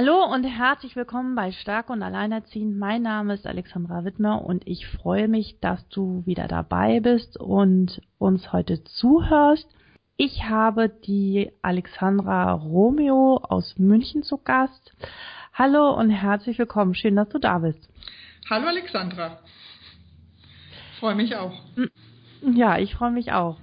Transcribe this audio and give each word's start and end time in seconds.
Hallo 0.00 0.24
und 0.32 0.44
herzlich 0.44 0.94
willkommen 0.94 1.34
bei 1.34 1.50
Stark 1.50 1.90
und 1.90 2.04
Alleinerziehend. 2.04 2.78
Mein 2.78 3.02
Name 3.02 3.34
ist 3.34 3.48
Alexandra 3.48 4.04
Wittmer 4.04 4.44
und 4.44 4.64
ich 4.64 4.86
freue 4.86 5.26
mich, 5.26 5.58
dass 5.60 5.88
du 5.88 6.22
wieder 6.24 6.46
dabei 6.46 7.00
bist 7.00 7.36
und 7.36 8.00
uns 8.16 8.52
heute 8.52 8.84
zuhörst. 8.84 9.66
Ich 10.16 10.44
habe 10.44 10.88
die 10.88 11.50
Alexandra 11.62 12.52
Romeo 12.52 13.38
aus 13.42 13.76
München 13.76 14.22
zu 14.22 14.38
Gast. 14.38 14.92
Hallo 15.52 15.92
und 15.98 16.10
herzlich 16.10 16.60
willkommen. 16.60 16.94
Schön, 16.94 17.16
dass 17.16 17.30
du 17.30 17.40
da 17.40 17.58
bist. 17.58 17.88
Hallo 18.48 18.68
Alexandra. 18.68 19.40
Freue 21.00 21.16
mich 21.16 21.34
auch. 21.34 21.60
Ja, 22.42 22.78
ich 22.78 22.94
freue 22.94 23.10
mich 23.10 23.32
auch. 23.32 23.56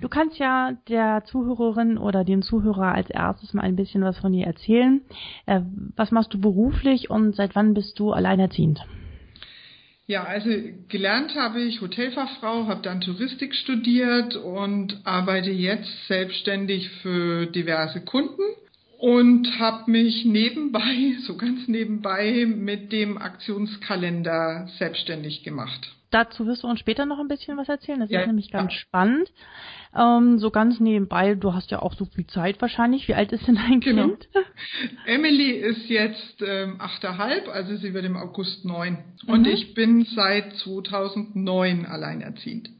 Du 0.00 0.08
kannst 0.08 0.38
ja 0.38 0.72
der 0.88 1.24
Zuhörerin 1.26 1.98
oder 1.98 2.24
dem 2.24 2.42
Zuhörer 2.42 2.94
als 2.94 3.10
erstes 3.10 3.52
mal 3.52 3.62
ein 3.62 3.76
bisschen 3.76 4.02
was 4.02 4.18
von 4.18 4.32
dir 4.32 4.46
erzählen. 4.46 5.02
Äh, 5.46 5.60
was 5.96 6.10
machst 6.10 6.32
du 6.32 6.40
beruflich 6.40 7.10
und 7.10 7.36
seit 7.36 7.54
wann 7.54 7.74
bist 7.74 7.98
du 7.98 8.12
alleinerziehend? 8.12 8.80
Ja, 10.06 10.24
also 10.24 10.50
gelernt 10.88 11.36
habe 11.36 11.60
ich 11.60 11.80
Hotelfachfrau, 11.80 12.66
habe 12.66 12.82
dann 12.82 13.00
Touristik 13.00 13.54
studiert 13.54 14.34
und 14.34 15.00
arbeite 15.04 15.50
jetzt 15.50 16.08
selbstständig 16.08 16.88
für 17.02 17.46
diverse 17.46 18.00
Kunden 18.00 18.42
und 18.98 19.60
habe 19.60 19.90
mich 19.90 20.24
nebenbei, 20.24 21.14
so 21.26 21.36
ganz 21.36 21.68
nebenbei, 21.68 22.44
mit 22.46 22.90
dem 22.90 23.18
Aktionskalender 23.18 24.68
selbstständig 24.78 25.44
gemacht. 25.44 25.94
Dazu 26.10 26.46
wirst 26.46 26.64
du 26.64 26.68
uns 26.68 26.80
später 26.80 27.06
noch 27.06 27.20
ein 27.20 27.28
bisschen 27.28 27.56
was 27.56 27.68
erzählen. 27.68 28.00
Das 28.00 28.10
ja, 28.10 28.20
ist 28.20 28.26
nämlich 28.26 28.50
ganz 28.50 28.72
ja. 28.72 28.78
spannend. 28.78 29.30
Ähm, 29.96 30.38
so 30.38 30.50
ganz 30.50 30.80
nebenbei, 30.80 31.34
du 31.34 31.54
hast 31.54 31.70
ja 31.70 31.82
auch 31.82 31.94
so 31.94 32.04
viel 32.04 32.26
Zeit 32.26 32.60
wahrscheinlich. 32.60 33.06
Wie 33.06 33.14
alt 33.14 33.32
ist 33.32 33.46
denn 33.46 33.56
dein 33.56 33.80
genau. 33.80 34.08
Kind? 34.08 34.28
Emily 35.06 35.52
ist 35.52 35.88
jetzt 35.88 36.42
ähm, 36.42 36.80
also 36.80 37.76
sie 37.76 37.94
wird 37.94 38.04
im 38.04 38.16
August 38.16 38.64
neun. 38.64 38.98
Mhm. 39.24 39.32
Und 39.32 39.46
ich 39.46 39.74
bin 39.74 40.04
seit 40.04 40.56
2009 40.56 41.86
alleinerziehend. 41.86 42.70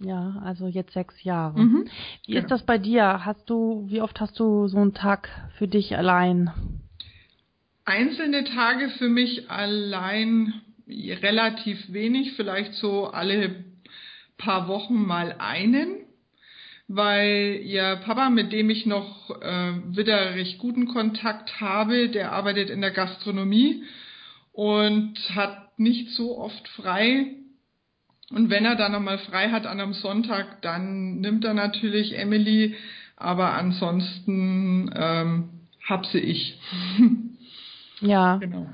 Ja, 0.00 0.42
also 0.44 0.66
jetzt 0.66 0.92
sechs 0.94 1.22
Jahre. 1.22 1.60
Mhm. 1.60 1.84
Wie 2.26 2.32
genau. 2.32 2.44
ist 2.44 2.50
das 2.50 2.64
bei 2.64 2.78
dir? 2.78 3.24
Hast 3.24 3.48
du, 3.48 3.84
wie 3.88 4.00
oft 4.00 4.20
hast 4.20 4.38
du 4.38 4.66
so 4.66 4.78
einen 4.78 4.94
Tag 4.94 5.28
für 5.58 5.68
dich 5.68 5.96
allein? 5.96 6.50
Einzelne 7.84 8.44
Tage 8.44 8.90
für 8.90 9.08
mich 9.08 9.50
allein 9.50 10.54
relativ 10.86 11.92
wenig, 11.92 12.32
vielleicht 12.32 12.74
so 12.74 13.06
alle 13.06 13.64
paar 14.36 14.68
Wochen 14.68 14.94
mal 14.94 15.36
einen 15.38 16.02
weil 16.94 17.60
ihr 17.64 17.96
Papa, 18.04 18.28
mit 18.28 18.52
dem 18.52 18.68
ich 18.68 18.86
noch 18.86 19.30
äh, 19.40 19.72
wieder 19.96 20.34
recht 20.34 20.58
guten 20.58 20.88
Kontakt 20.88 21.60
habe, 21.60 22.08
der 22.08 22.32
arbeitet 22.32 22.70
in 22.70 22.80
der 22.80 22.90
Gastronomie 22.90 23.84
und 24.52 25.14
hat 25.34 25.78
nicht 25.78 26.10
so 26.10 26.38
oft 26.38 26.68
frei. 26.68 27.36
Und 28.30 28.50
wenn 28.50 28.64
er 28.64 28.76
dann 28.76 28.92
nochmal 28.92 29.18
frei 29.18 29.50
hat 29.50 29.66
an 29.66 29.80
einem 29.80 29.94
Sonntag, 29.94 30.60
dann 30.62 31.20
nimmt 31.20 31.44
er 31.44 31.54
natürlich 31.54 32.16
Emily, 32.16 32.74
aber 33.16 33.54
ansonsten 33.54 34.90
ähm, 34.94 35.48
hab 35.88 36.06
sie 36.06 36.18
ich. 36.18 36.58
ja. 38.00 38.36
Genau. 38.36 38.68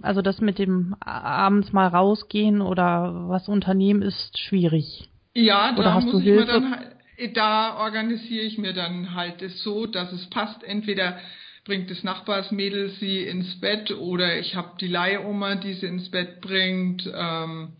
Also 0.00 0.22
das 0.22 0.40
mit 0.40 0.58
dem 0.58 0.94
abends 1.00 1.72
mal 1.72 1.88
rausgehen 1.88 2.60
oder 2.60 3.28
was 3.28 3.48
unternehmen 3.48 4.02
ist 4.02 4.38
schwierig. 4.38 5.08
Ja, 5.34 5.72
da 5.72 6.00
muss 6.00 6.20
ich 6.20 6.24
Hilfe? 6.24 6.40
mir 6.40 6.46
dann 6.46 6.70
halt 6.70 6.96
da 7.34 7.76
organisiere 7.78 8.44
ich 8.44 8.58
mir 8.58 8.72
dann 8.72 9.14
halt 9.14 9.42
es 9.42 9.62
so, 9.62 9.86
dass 9.86 10.12
es 10.12 10.28
passt. 10.30 10.62
Entweder 10.64 11.18
bringt 11.64 11.90
das 11.90 12.02
Nachbarsmädel 12.02 12.90
sie 12.90 13.22
ins 13.22 13.60
Bett 13.60 13.92
oder 13.92 14.38
ich 14.38 14.56
habe 14.56 14.72
die 14.80 14.88
Leihoma, 14.88 15.54
die 15.54 15.74
sie 15.74 15.86
ins 15.86 16.10
Bett 16.10 16.40
bringt. 16.40 17.08
Ähm, 17.14 17.74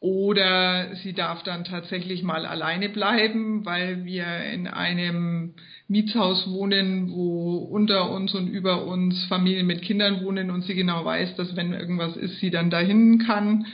oder 0.00 0.94
sie 0.96 1.12
darf 1.12 1.42
dann 1.42 1.64
tatsächlich 1.64 2.22
mal 2.22 2.46
alleine 2.46 2.88
bleiben, 2.88 3.66
weil 3.66 4.06
wir 4.06 4.44
in 4.44 4.66
einem 4.66 5.54
Mietshaus 5.90 6.48
wohnen, 6.48 7.10
wo 7.10 7.56
unter 7.56 8.10
uns 8.10 8.32
und 8.32 8.46
über 8.46 8.86
uns 8.86 9.24
Familien 9.24 9.66
mit 9.66 9.82
Kindern 9.82 10.24
wohnen 10.24 10.52
und 10.52 10.62
sie 10.62 10.74
genau 10.74 11.04
weiß, 11.04 11.34
dass 11.34 11.56
wenn 11.56 11.72
irgendwas 11.72 12.16
ist, 12.16 12.38
sie 12.38 12.50
dann 12.50 12.70
dahin 12.70 13.18
kann. 13.18 13.66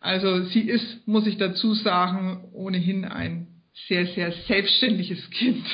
Also 0.00 0.44
sie 0.44 0.62
ist, 0.62 1.06
muss 1.06 1.26
ich 1.26 1.36
dazu 1.36 1.74
sagen, 1.74 2.48
ohnehin 2.54 3.04
ein 3.04 3.48
sehr, 3.86 4.06
sehr 4.06 4.32
selbstständiges 4.32 5.30
Kind. 5.30 5.66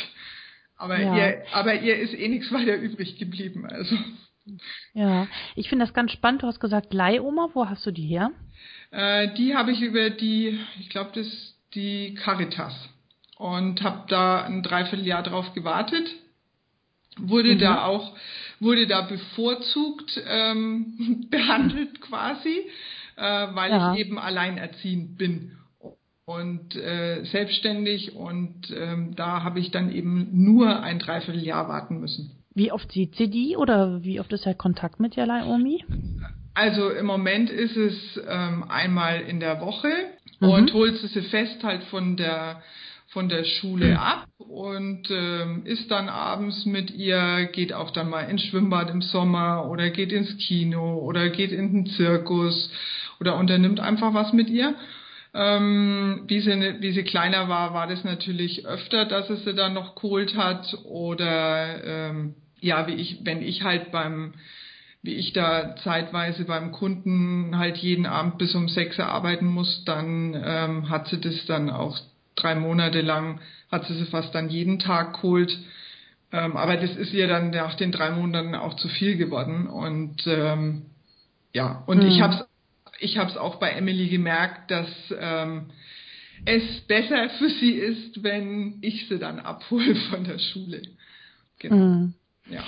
Aber, 0.76 1.00
ja. 1.00 1.16
ihr, 1.16 1.42
aber 1.52 1.80
ihr 1.80 1.96
ist 1.96 2.12
eh 2.12 2.28
nichts 2.28 2.52
weiter 2.52 2.76
übrig 2.76 3.16
geblieben. 3.16 3.64
Also. 3.64 3.96
Ja, 4.94 5.28
ich 5.54 5.68
finde 5.68 5.84
das 5.84 5.94
ganz 5.94 6.10
spannend. 6.10 6.42
Du 6.42 6.48
hast 6.48 6.58
gesagt 6.58 6.92
Leihoma. 6.92 7.50
Wo 7.54 7.68
hast 7.68 7.86
du 7.86 7.92
die 7.92 8.06
her? 8.06 8.32
Äh, 8.90 9.32
die 9.34 9.54
habe 9.54 9.70
ich 9.70 9.80
über 9.80 10.10
die, 10.10 10.58
ich 10.80 10.90
glaube, 10.90 11.10
das 11.14 11.26
ist 11.26 11.56
die 11.74 12.14
Caritas. 12.14 12.74
Und 13.38 13.82
habe 13.82 14.04
da 14.08 14.42
ein 14.42 14.62
Dreivierteljahr 14.62 15.22
drauf 15.22 15.54
gewartet. 15.54 16.08
Wurde 17.18 17.54
mhm. 17.54 17.58
da 17.58 17.84
auch, 17.84 18.14
wurde 18.60 18.86
da 18.86 19.02
bevorzugt 19.02 20.20
ähm, 20.26 21.26
behandelt 21.30 22.00
quasi, 22.00 22.66
äh, 23.16 23.22
weil 23.54 23.70
ja. 23.70 23.94
ich 23.94 24.00
eben 24.00 24.18
alleinerziehend 24.18 25.16
bin 25.16 25.58
und 26.28 26.76
äh, 26.76 27.24
selbstständig 27.24 28.14
und 28.14 28.70
ähm, 28.70 29.16
da 29.16 29.42
habe 29.42 29.60
ich 29.60 29.70
dann 29.70 29.90
eben 29.90 30.28
nur 30.30 30.82
ein 30.82 30.98
Dreivierteljahr 30.98 31.68
warten 31.68 32.00
müssen. 32.00 32.32
Wie 32.54 32.70
oft 32.70 32.92
sieht 32.92 33.16
sie 33.16 33.30
die 33.30 33.56
oder 33.56 34.04
wie 34.04 34.20
oft 34.20 34.30
ist 34.34 34.44
der 34.44 34.54
Kontakt 34.54 35.00
mit 35.00 35.16
der 35.16 35.26
Omi? 35.46 35.82
Also 36.52 36.90
im 36.90 37.06
Moment 37.06 37.48
ist 37.48 37.76
es 37.76 38.20
ähm, 38.28 38.64
einmal 38.68 39.22
in 39.22 39.40
der 39.40 39.62
Woche 39.62 39.88
mhm. 40.40 40.48
und 40.50 40.74
holt 40.74 40.98
sie 40.98 41.22
fest 41.22 41.62
halt 41.62 41.84
von 41.84 42.18
der 42.18 42.62
von 43.08 43.28
der 43.28 43.44
Schule 43.44 43.92
mhm. 43.92 43.96
ab 43.96 44.28
und 44.38 45.10
ähm, 45.10 45.62
ist 45.64 45.90
dann 45.90 46.08
abends 46.08 46.66
mit 46.66 46.90
ihr, 46.90 47.48
geht 47.52 47.72
auch 47.72 47.90
dann 47.90 48.10
mal 48.10 48.22
ins 48.22 48.42
Schwimmbad 48.42 48.90
im 48.90 49.00
Sommer 49.00 49.66
oder 49.70 49.90
geht 49.90 50.12
ins 50.12 50.36
Kino 50.38 50.98
oder 50.98 51.30
geht 51.30 51.52
in 51.52 51.72
den 51.72 51.86
Zirkus 51.86 52.70
oder 53.20 53.36
unternimmt 53.36 53.80
einfach 53.80 54.12
was 54.12 54.32
mit 54.32 54.50
ihr. 54.50 54.74
Ähm, 55.34 56.24
wie, 56.26 56.40
sie, 56.40 56.50
wie 56.80 56.92
sie 56.92 57.02
kleiner 57.02 57.48
war, 57.48 57.74
war 57.74 57.86
das 57.86 58.04
natürlich 58.04 58.66
öfter, 58.66 59.04
dass 59.04 59.28
es 59.30 59.44
sie 59.44 59.54
dann 59.54 59.74
noch 59.74 59.94
geholt 59.94 60.36
hat. 60.36 60.76
Oder 60.84 61.84
ähm, 61.84 62.34
ja, 62.60 62.86
wie 62.86 62.94
ich, 62.94 63.20
wenn 63.24 63.42
ich 63.42 63.62
halt 63.62 63.90
beim, 63.92 64.34
wie 65.02 65.14
ich 65.14 65.32
da 65.32 65.76
zeitweise 65.76 66.44
beim 66.44 66.72
Kunden 66.72 67.56
halt 67.58 67.76
jeden 67.78 68.06
Abend 68.06 68.38
bis 68.38 68.54
um 68.54 68.68
sechs 68.68 68.98
Uhr 68.98 69.06
arbeiten 69.06 69.46
muss, 69.46 69.84
dann 69.84 70.34
ähm, 70.42 70.88
hat 70.88 71.08
sie 71.08 71.20
das 71.20 71.46
dann 71.46 71.70
auch 71.70 71.98
drei 72.42 72.54
Monate 72.54 73.00
lang, 73.00 73.40
hat 73.70 73.86
sie 73.86 73.94
sie 73.94 74.06
fast 74.06 74.34
dann 74.34 74.48
jeden 74.48 74.78
Tag 74.78 75.14
geholt. 75.14 75.56
Ähm, 76.30 76.56
aber 76.56 76.76
das 76.76 76.94
ist 76.96 77.12
ihr 77.12 77.26
dann 77.26 77.50
nach 77.50 77.74
den 77.74 77.92
drei 77.92 78.10
Monaten 78.10 78.54
auch 78.54 78.74
zu 78.74 78.88
viel 78.88 79.16
geworden. 79.16 79.66
Und 79.66 80.26
ähm, 80.26 80.86
ja, 81.52 81.82
und 81.86 82.02
mhm. 82.02 82.06
ich 82.06 82.20
habe 82.20 82.34
es 82.34 82.44
ich 83.00 83.18
habe 83.18 83.30
es 83.30 83.36
auch 83.36 83.56
bei 83.56 83.70
Emily 83.70 84.08
gemerkt, 84.08 84.70
dass 84.70 84.88
ähm, 85.18 85.70
es 86.44 86.80
besser 86.82 87.30
für 87.30 87.48
sie 87.48 87.72
ist, 87.72 88.22
wenn 88.22 88.78
ich 88.82 89.08
sie 89.08 89.18
dann 89.18 89.38
abhole 89.38 89.94
von 90.10 90.24
der 90.24 90.38
Schule. 90.38 90.82
Genau. 91.58 91.76
Mhm. 91.76 92.14
Ja. 92.50 92.62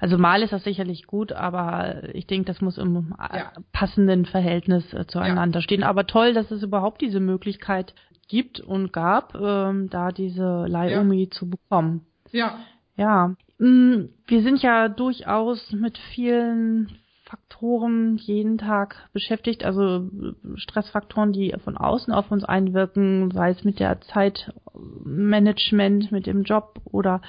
Also 0.00 0.18
mal 0.18 0.42
ist 0.42 0.52
das 0.52 0.64
sicherlich 0.64 1.06
gut, 1.06 1.32
aber 1.32 2.02
ich 2.14 2.26
denke, 2.26 2.46
das 2.46 2.60
muss 2.60 2.78
im 2.78 3.14
äh, 3.18 3.38
ja. 3.38 3.52
passenden 3.72 4.26
Verhältnis 4.26 4.92
äh, 4.92 5.06
zueinander 5.06 5.60
ja. 5.60 5.62
stehen. 5.62 5.82
Aber 5.84 6.06
toll, 6.06 6.34
dass 6.34 6.50
es 6.50 6.62
überhaupt 6.62 7.00
diese 7.00 7.20
Möglichkeit 7.20 7.94
gibt 8.28 8.60
und 8.60 8.92
gab, 8.92 9.34
ähm, 9.34 9.90
da 9.90 10.12
diese 10.12 10.66
Leihumi 10.66 11.24
ja. 11.24 11.30
zu 11.30 11.50
bekommen. 11.50 12.06
Ja. 12.30 12.58
Ja. 12.96 13.34
Mm, 13.58 14.10
wir 14.26 14.42
sind 14.42 14.62
ja 14.62 14.88
durchaus 14.88 15.72
mit 15.72 15.98
vielen 16.14 16.98
Stressfaktoren 17.28 18.16
jeden 18.16 18.56
Tag 18.56 18.96
beschäftigt, 19.12 19.62
also 19.64 20.08
Stressfaktoren, 20.56 21.32
die 21.32 21.54
von 21.62 21.76
außen 21.76 22.10
auf 22.12 22.30
uns 22.30 22.44
einwirken, 22.44 23.30
sei 23.32 23.50
es 23.50 23.64
mit 23.64 23.80
der 23.80 24.00
Zeitmanagement, 24.00 26.10
mit 26.10 26.26
dem 26.26 26.44
Job 26.44 26.80
oder 26.84 27.20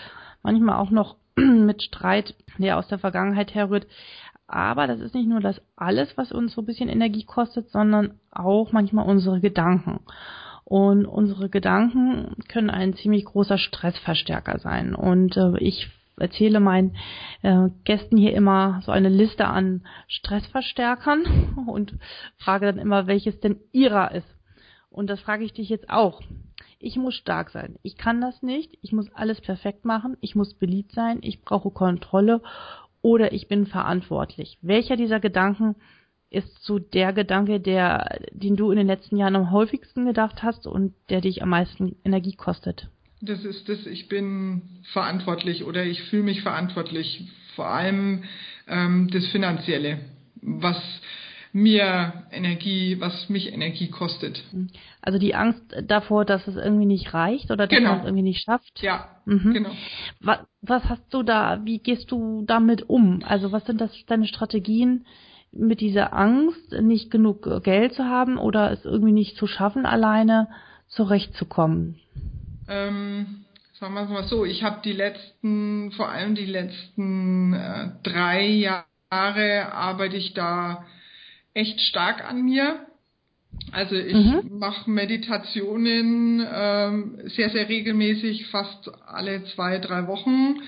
manchmal 0.42 0.78
auch 0.78 0.90
noch 0.90 1.18
mit 1.36 1.84
Streit, 1.84 2.34
der 2.58 2.78
aus 2.78 2.88
der 2.88 3.00
Vergangenheit 3.00 3.54
herrührt. 3.54 3.88
Aber 4.48 4.88
das 4.88 5.02
ist 5.02 5.14
nicht 5.14 5.28
nur 5.28 5.42
das 5.42 5.62
alles, 5.76 6.18
was 6.18 6.32
uns 6.32 6.54
so 6.54 6.62
ein 6.62 6.66
bisschen 6.66 6.90
Energie 6.90 7.26
kostet, 7.26 7.70
sondern 7.70 8.20
auch 8.32 8.72
manchmal 8.72 9.06
unsere 9.06 9.42
Gedanken. 9.42 10.00
Und 10.70 11.08
unsere 11.08 11.50
Gedanken 11.50 12.36
können 12.48 12.70
ein 12.70 12.94
ziemlich 12.94 13.26
großer 13.26 13.58
Stressverstärker 13.58 14.60
sein. 14.60 14.94
Und 14.94 15.36
äh, 15.36 15.58
ich 15.58 15.90
erzähle 16.16 16.60
meinen 16.60 16.96
äh, 17.42 17.70
Gästen 17.86 18.18
hier 18.18 18.36
immer 18.36 18.80
so 18.86 18.92
eine 18.92 19.10
Liste 19.10 19.48
an 19.48 19.82
Stressverstärkern 20.08 21.66
und 21.68 21.96
frage 22.38 22.68
dann 22.68 22.78
immer, 22.78 23.08
welches 23.08 23.40
denn 23.40 23.58
ihrer 23.72 24.12
ist. 24.12 24.28
Und 24.92 25.10
das 25.10 25.20
frage 25.22 25.44
ich 25.44 25.54
dich 25.54 25.70
jetzt 25.70 25.90
auch. 25.90 26.22
Ich 26.78 26.98
muss 26.98 27.16
stark 27.16 27.50
sein. 27.50 27.80
Ich 27.82 27.98
kann 27.98 28.22
das 28.22 28.44
nicht. 28.44 28.78
Ich 28.84 28.92
muss 28.92 29.12
alles 29.16 29.42
perfekt 29.42 29.86
machen. 29.86 30.18
Ich 30.22 30.36
muss 30.36 30.54
beliebt 30.54 30.92
sein. 30.92 31.18
Ich 31.24 31.42
brauche 31.42 31.72
Kontrolle 31.72 32.44
oder 33.02 33.34
ich 33.34 33.48
bin 33.48 33.66
verantwortlich. 33.66 34.60
Welcher 34.62 34.98
dieser 34.98 35.20
Gedanken 35.20 35.78
ist 36.30 36.64
so 36.64 36.80
der 36.80 37.14
Gedanke, 37.14 37.60
der, 37.60 38.20
den 38.32 38.56
du 38.56 38.72
in 38.72 38.78
den 38.78 38.88
letzten 38.88 39.18
Jahren 39.18 39.36
am 39.36 39.52
häufigsten 39.52 40.06
gedacht 40.06 40.44
hast 40.44 40.68
und 40.68 40.94
der 41.10 41.22
dich 41.22 41.42
am 41.42 41.50
meisten 41.50 41.96
Energie 42.04 42.36
kostet? 42.36 42.88
Das 43.22 43.44
ist 43.44 43.68
das, 43.68 43.86
ich 43.86 44.08
bin 44.08 44.62
verantwortlich 44.94 45.64
oder 45.64 45.84
ich 45.84 46.02
fühle 46.04 46.24
mich 46.24 46.42
verantwortlich. 46.42 47.28
Vor 47.56 47.68
allem 47.68 48.24
ähm, 48.68 49.10
das 49.12 49.28
Finanzielle, 49.28 50.00
was 50.42 50.78
mir 51.52 52.26
Energie, 52.32 52.98
was 53.00 53.28
mich 53.28 53.52
Energie 53.52 53.90
kostet. 53.90 54.44
Also 55.02 55.18
die 55.18 55.34
Angst 55.34 55.64
davor, 55.84 56.24
dass 56.24 56.48
es 56.48 56.56
irgendwie 56.56 56.86
nicht 56.86 57.14
reicht 57.14 57.50
oder 57.50 57.66
dass 57.66 57.76
genau. 57.76 57.90
man 57.90 58.00
es 58.00 58.06
irgendwie 58.06 58.24
nicht 58.24 58.44
schafft. 58.44 58.82
Ja, 58.82 59.10
mhm. 59.26 59.54
genau. 59.54 59.72
Was, 60.22 60.40
was 60.62 60.84
hast 60.86 61.12
du 61.12 61.24
da, 61.24 61.62
wie 61.66 61.80
gehst 61.80 62.12
du 62.12 62.44
damit 62.46 62.88
um? 62.88 63.24
Also 63.26 63.52
was 63.52 63.66
sind 63.66 63.82
das 63.82 63.92
deine 64.06 64.28
Strategien 64.28 65.06
mit 65.52 65.82
dieser 65.82 66.14
Angst, 66.14 66.72
nicht 66.82 67.12
genug 67.12 67.64
Geld 67.64 67.94
zu 67.94 68.06
haben 68.06 68.38
oder 68.38 68.72
es 68.72 68.86
irgendwie 68.86 69.12
nicht 69.12 69.38
zu 69.38 69.48
schaffen, 69.48 69.86
alleine 69.86 70.48
zurechtzukommen? 70.88 72.00
Ähm, 72.68 73.46
sagen 73.80 73.94
wir 73.94 74.04
es 74.04 74.10
mal 74.10 74.24
so, 74.24 74.46
ich 74.46 74.64
habe 74.64 74.82
die 74.84 74.94
letzten, 74.94 75.92
vor 75.94 76.10
allem 76.10 76.36
die 76.36 76.46
letzten 76.46 77.54
äh, 77.54 77.90
drei 78.04 78.46
Jahre 78.46 79.72
arbeite 79.72 80.18
ich 80.18 80.34
da 80.34 80.86
echt 81.54 81.80
stark 81.82 82.24
an 82.24 82.44
mir. 82.44 82.86
Also 83.72 83.96
ich 83.96 84.14
mhm. 84.14 84.60
mache 84.60 84.90
Meditationen 84.90 86.46
ähm, 86.52 87.20
sehr, 87.26 87.50
sehr 87.50 87.68
regelmäßig, 87.68 88.48
fast 88.48 88.90
alle 89.08 89.44
zwei, 89.46 89.80
drei 89.80 90.08
Wochen 90.08 90.62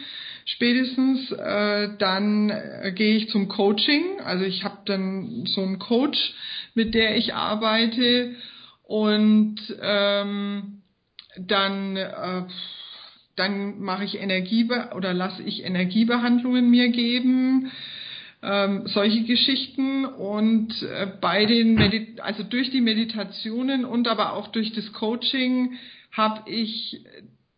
spätestens. 0.45 1.31
Äh, 1.31 1.89
dann 1.97 2.49
äh, 2.49 2.91
gehe 2.93 3.15
ich 3.15 3.29
zum 3.29 3.47
Coaching. 3.47 4.19
Also 4.23 4.45
ich 4.45 4.63
habe 4.63 4.79
dann 4.85 5.45
so 5.45 5.61
einen 5.61 5.79
Coach, 5.79 6.33
mit 6.73 6.93
der 6.93 7.17
ich 7.17 7.33
arbeite. 7.33 8.35
Und 8.83 9.57
ähm, 9.81 10.81
dann, 11.37 11.95
äh, 11.95 12.43
dann 13.35 13.79
mache 13.79 14.03
ich 14.03 14.19
Energie 14.19 14.69
oder 14.95 15.13
lasse 15.13 15.43
ich 15.43 15.63
Energiebehandlungen 15.63 16.69
mir 16.69 16.89
geben 16.89 17.71
ähm, 18.43 18.87
solche 18.87 19.23
Geschichten 19.23 20.05
und 20.05 20.81
äh, 20.81 21.07
bei 21.19 21.45
den 21.45 21.75
Medi 21.75 22.19
also 22.21 22.43
durch 22.43 22.71
die 22.71 22.81
Meditationen 22.81 23.85
und 23.85 24.07
aber 24.07 24.33
auch 24.33 24.47
durch 24.47 24.73
das 24.73 24.91
Coaching 24.93 25.73
habe 26.11 26.49
ich 26.49 27.01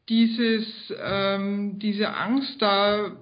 dieses 0.10 0.66
ähm, 1.02 1.80
diese 1.80 2.14
Angst 2.16 2.62
da 2.62 3.18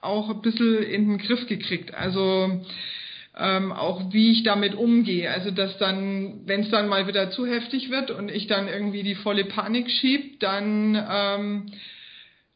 auch 0.00 0.30
ein 0.30 0.42
bisschen 0.42 0.82
in 0.82 1.08
den 1.08 1.18
Griff 1.18 1.46
gekriegt. 1.46 1.94
Also 1.94 2.62
ähm, 3.36 3.72
auch 3.72 4.12
wie 4.12 4.32
ich 4.32 4.42
damit 4.44 4.74
umgehe. 4.74 5.30
Also 5.30 5.50
dass 5.50 5.76
dann, 5.78 6.42
wenn 6.46 6.62
es 6.62 6.70
dann 6.70 6.88
mal 6.88 7.06
wieder 7.08 7.30
zu 7.30 7.46
heftig 7.46 7.90
wird 7.90 8.10
und 8.10 8.30
ich 8.30 8.46
dann 8.46 8.68
irgendwie 8.68 9.02
die 9.02 9.16
volle 9.16 9.44
Panik 9.44 9.90
schieb, 9.90 10.40
dann 10.40 11.02
ähm, 11.08 11.66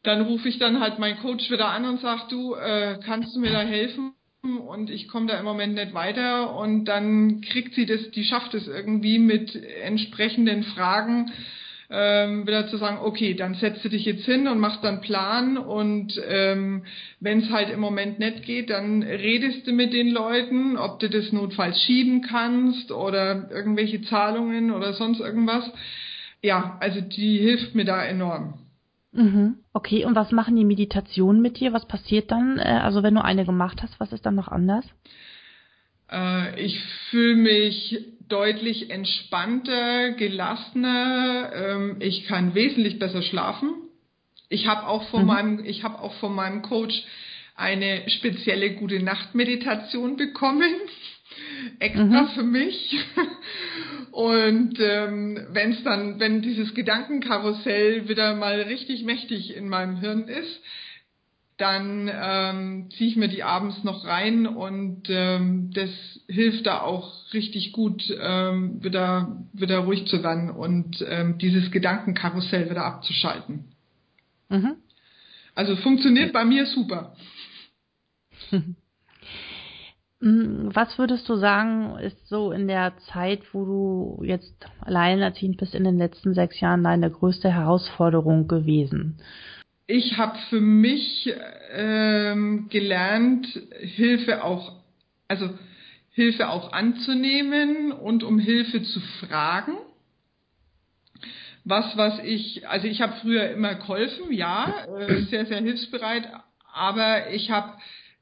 dann 0.03 0.21
rufe 0.21 0.47
ich 0.47 0.59
dann 0.59 0.79
halt 0.79 0.97
meinen 0.97 1.19
Coach 1.19 1.51
wieder 1.51 1.67
an 1.67 1.83
und 1.85 1.99
sag, 1.99 2.29
du, 2.29 2.55
äh, 2.55 2.99
kannst 3.03 3.35
du 3.35 3.39
mir 3.39 3.51
da 3.51 3.61
helfen? 3.61 4.13
und 4.41 4.89
ich 4.89 5.09
komme 5.09 5.27
da 5.27 5.37
im 5.37 5.43
Moment 5.43 5.75
nicht 5.75 5.93
weiter 5.93 6.55
und 6.55 6.85
dann 6.85 7.41
kriegt 7.41 7.73
sie 7.75 7.85
das, 7.85 8.09
die 8.11 8.23
schafft 8.23 8.53
es 8.53 8.67
irgendwie 8.67 9.19
mit 9.19 9.53
entsprechenden 9.55 10.63
Fragen 10.63 11.31
ähm, 11.89 12.45
wieder 12.45 12.67
zu 12.67 12.77
sagen, 12.77 12.99
okay, 13.01 13.33
dann 13.33 13.55
setzt 13.55 13.83
du 13.83 13.89
dich 13.89 14.05
jetzt 14.05 14.25
hin 14.25 14.47
und 14.47 14.59
machst 14.59 14.83
dann 14.83 15.01
Plan 15.01 15.57
und 15.57 16.21
ähm, 16.27 16.83
wenn 17.19 17.39
es 17.39 17.49
halt 17.49 17.69
im 17.69 17.79
Moment 17.79 18.19
nicht 18.19 18.43
geht, 18.43 18.69
dann 18.69 19.01
redest 19.01 19.65
du 19.65 19.71
mit 19.71 19.93
den 19.93 20.09
Leuten, 20.09 20.77
ob 20.77 20.99
du 20.99 21.09
das 21.09 21.31
notfalls 21.31 21.81
schieben 21.81 22.21
kannst 22.21 22.91
oder 22.91 23.49
irgendwelche 23.49 24.01
Zahlungen 24.03 24.71
oder 24.71 24.93
sonst 24.93 25.19
irgendwas. 25.19 25.69
Ja, 26.41 26.77
also 26.79 27.01
die 27.01 27.39
hilft 27.39 27.73
mir 27.73 27.85
da 27.85 28.03
enorm. 28.03 28.59
Mhm. 29.11 29.57
Okay, 29.73 30.05
und 30.05 30.15
was 30.15 30.31
machen 30.31 30.55
die 30.55 30.65
Meditationen 30.65 31.41
mit 31.41 31.59
dir? 31.59 31.73
Was 31.73 31.87
passiert 31.87 32.31
dann? 32.31 32.59
Äh, 32.59 32.79
also 32.83 33.01
wenn 33.01 33.15
du 33.15 33.23
eine 33.23 33.45
gemacht 33.45 33.81
hast, 33.81 33.99
was 33.99 34.13
ist 34.13 34.25
dann 34.25 34.35
noch 34.35 34.47
anders? 34.47 34.85
Äh, 36.11 36.59
ich 36.61 36.79
fühle 37.09 37.35
mich 37.35 37.97
deutlich 38.27 38.89
entspannter, 38.89 40.11
gelassener. 40.11 41.51
Ähm, 41.53 41.97
ich 41.99 42.25
kann 42.25 42.55
wesentlich 42.55 42.99
besser 42.99 43.21
schlafen. 43.21 43.73
Ich 44.49 44.67
habe 44.67 44.87
auch 44.87 45.09
von 45.09 45.21
mhm. 45.21 45.27
meinem, 45.27 45.65
ich 45.65 45.83
habe 45.83 45.99
auch 45.99 46.13
von 46.15 46.33
meinem 46.33 46.61
Coach 46.61 47.03
eine 47.55 48.09
spezielle 48.09 48.75
gute 48.75 49.03
Nacht 49.03 49.35
Meditation 49.35 50.15
bekommen 50.15 50.73
extra 51.79 52.21
mhm. 52.23 52.27
für 52.29 52.43
mich. 52.43 52.97
Und 54.11 54.79
ähm, 54.79 55.47
wenn 55.51 55.73
es 55.73 55.83
dann, 55.83 56.19
wenn 56.19 56.41
dieses 56.41 56.73
Gedankenkarussell 56.73 58.07
wieder 58.07 58.35
mal 58.35 58.61
richtig 58.61 59.03
mächtig 59.03 59.55
in 59.55 59.69
meinem 59.69 59.97
Hirn 59.97 60.27
ist, 60.27 60.61
dann 61.59 62.09
ähm, 62.11 62.89
ziehe 62.91 63.09
ich 63.09 63.17
mir 63.17 63.27
die 63.27 63.43
abends 63.43 63.83
noch 63.83 64.05
rein 64.05 64.47
und 64.47 65.09
ähm, 65.09 65.71
das 65.73 65.89
hilft 66.27 66.65
da 66.65 66.79
auch 66.81 67.33
richtig 67.33 67.73
gut, 67.73 68.01
ähm, 68.17 68.81
wieder, 68.81 69.45
wieder 69.51 69.79
ruhig 69.79 70.07
zu 70.07 70.23
werden 70.23 70.49
und 70.49 71.05
ähm, 71.07 71.37
dieses 71.37 71.69
Gedankenkarussell 71.69 72.69
wieder 72.69 72.85
abzuschalten. 72.85 73.65
Mhm. 74.47 74.77
Also 75.53 75.75
funktioniert 75.75 76.31
bei 76.31 76.45
mir 76.45 76.65
super. 76.65 77.13
Was 80.21 80.97
würdest 80.97 81.29
du 81.29 81.35
sagen, 81.35 81.97
ist 81.99 82.27
so 82.27 82.51
in 82.51 82.67
der 82.67 82.97
Zeit, 83.11 83.41
wo 83.53 83.65
du 83.65 84.23
jetzt 84.25 84.65
alleinerziehend 84.81 85.57
bist 85.57 85.73
in 85.73 85.85
den 85.85 85.97
letzten 85.97 86.33
sechs 86.33 86.59
Jahren, 86.59 86.83
deine 86.83 87.09
größte 87.09 87.49
Herausforderung 87.53 88.49
gewesen? 88.49 89.21
Ich 89.91 90.19
habe 90.19 90.37
für 90.51 90.61
mich 90.61 91.33
ähm, 91.71 92.69
gelernt, 92.69 93.47
Hilfe 93.79 94.43
auch, 94.43 94.73
also 95.27 95.49
Hilfe 96.11 96.49
auch 96.49 96.73
anzunehmen 96.73 97.91
und 97.91 98.21
um 98.21 98.37
Hilfe 98.37 98.83
zu 98.83 98.99
fragen. 98.99 99.79
Was, 101.63 101.97
was 101.97 102.19
ich, 102.19 102.67
also 102.69 102.85
ich 102.85 103.01
habe 103.01 103.15
früher 103.21 103.49
immer 103.49 103.73
geholfen, 103.73 104.31
ja, 104.31 104.85
äh, 104.95 105.23
sehr, 105.23 105.47
sehr 105.47 105.59
hilfsbereit, 105.59 106.29
aber 106.71 107.31
ich 107.31 107.49
habe 107.49 107.73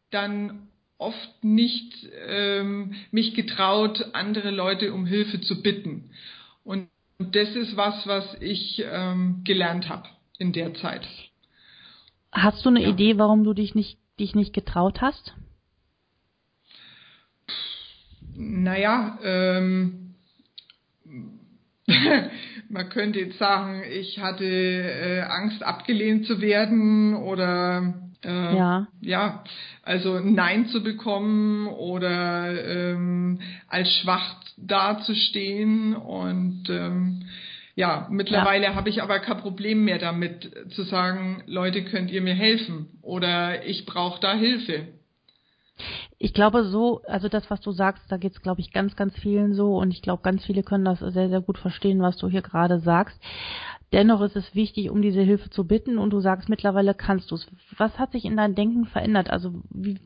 dann 0.09 0.69
oft 0.97 1.43
nicht 1.43 2.07
ähm, 2.29 2.95
mich 3.11 3.33
getraut, 3.33 4.11
andere 4.13 4.51
Leute 4.51 4.93
um 4.93 5.05
Hilfe 5.05 5.41
zu 5.41 5.61
bitten. 5.61 6.11
Und 6.63 6.87
das 7.19 7.49
ist 7.57 7.75
was, 7.75 8.07
was 8.07 8.37
ich 8.39 8.81
ähm, 8.89 9.41
gelernt 9.43 9.89
habe 9.89 10.07
in 10.39 10.53
der 10.53 10.73
Zeit. 10.75 11.05
Hast 12.31 12.65
du 12.65 12.69
eine 12.69 12.81
ja. 12.81 12.89
Idee, 12.89 13.17
warum 13.17 13.43
du 13.43 13.53
dich 13.53 13.75
nicht, 13.75 13.97
dich 14.19 14.35
nicht 14.35 14.53
getraut 14.53 15.01
hast? 15.01 15.33
Naja, 18.35 19.17
ähm, 19.23 20.15
man 22.69 22.89
könnte 22.89 23.19
jetzt 23.19 23.39
sagen, 23.39 23.81
ich 23.89 24.19
hatte 24.19 24.45
äh, 24.45 25.21
Angst, 25.21 25.63
abgelehnt 25.63 26.25
zu 26.25 26.41
werden 26.41 27.15
oder 27.15 27.93
äh, 28.23 28.57
ja. 28.57 28.87
ja, 29.01 29.43
also 29.83 30.19
Nein 30.19 30.67
zu 30.67 30.83
bekommen 30.83 31.67
oder 31.67 32.65
ähm, 32.65 33.39
als 33.67 33.89
schwach 34.01 34.35
dazustehen 34.57 35.95
und 35.95 36.67
ähm, 36.69 37.25
ja, 37.77 38.07
mittlerweile 38.09 38.65
ja. 38.65 38.75
habe 38.75 38.89
ich 38.89 39.03
aber 39.03 39.19
kein 39.19 39.37
Problem 39.37 39.85
mehr 39.85 39.99
damit 39.99 40.51
zu 40.71 40.81
sagen, 40.81 41.43
Leute, 41.45 41.83
könnt 41.83 42.09
ihr 42.09 42.23
mir 42.23 42.33
helfen 42.33 42.97
oder 43.03 43.63
ich 43.67 43.85
brauche 43.85 44.19
da 44.19 44.33
Hilfe. 44.33 44.87
ich 46.17 46.33
glaube 46.33 46.63
so, 46.63 47.03
also 47.03 47.29
das, 47.29 47.47
was 47.51 47.61
du 47.61 47.71
sagst, 47.71 48.11
da 48.11 48.17
geht 48.17 48.31
es, 48.31 48.41
glaube 48.41 48.61
ich, 48.61 48.73
ganz, 48.73 48.95
ganz 48.95 49.15
vielen 49.19 49.53
so 49.53 49.77
und 49.77 49.91
ich 49.91 50.01
glaube, 50.01 50.23
ganz 50.23 50.43
viele 50.43 50.63
können 50.63 50.85
das 50.85 50.97
sehr, 50.97 51.29
sehr 51.29 51.41
gut 51.41 51.59
verstehen, 51.59 52.01
was 52.01 52.17
du 52.17 52.27
hier 52.27 52.41
gerade 52.41 52.79
sagst. 52.79 53.21
Dennoch 53.93 54.21
ist 54.21 54.35
es 54.35 54.55
wichtig, 54.55 54.89
um 54.89 55.03
diese 55.03 55.21
Hilfe 55.21 55.51
zu 55.51 55.67
bitten 55.67 55.99
und 55.99 56.09
du 56.09 56.19
sagst, 56.19 56.49
mittlerweile 56.49 56.95
kannst 56.95 57.29
du 57.29 57.35
es. 57.35 57.45
Was 57.77 57.99
hat 57.99 58.11
sich 58.11 58.25
in 58.25 58.37
deinem 58.37 58.55
Denken 58.55 58.85
verändert? 58.87 59.29
Also 59.29 59.53
wie, 59.69 59.99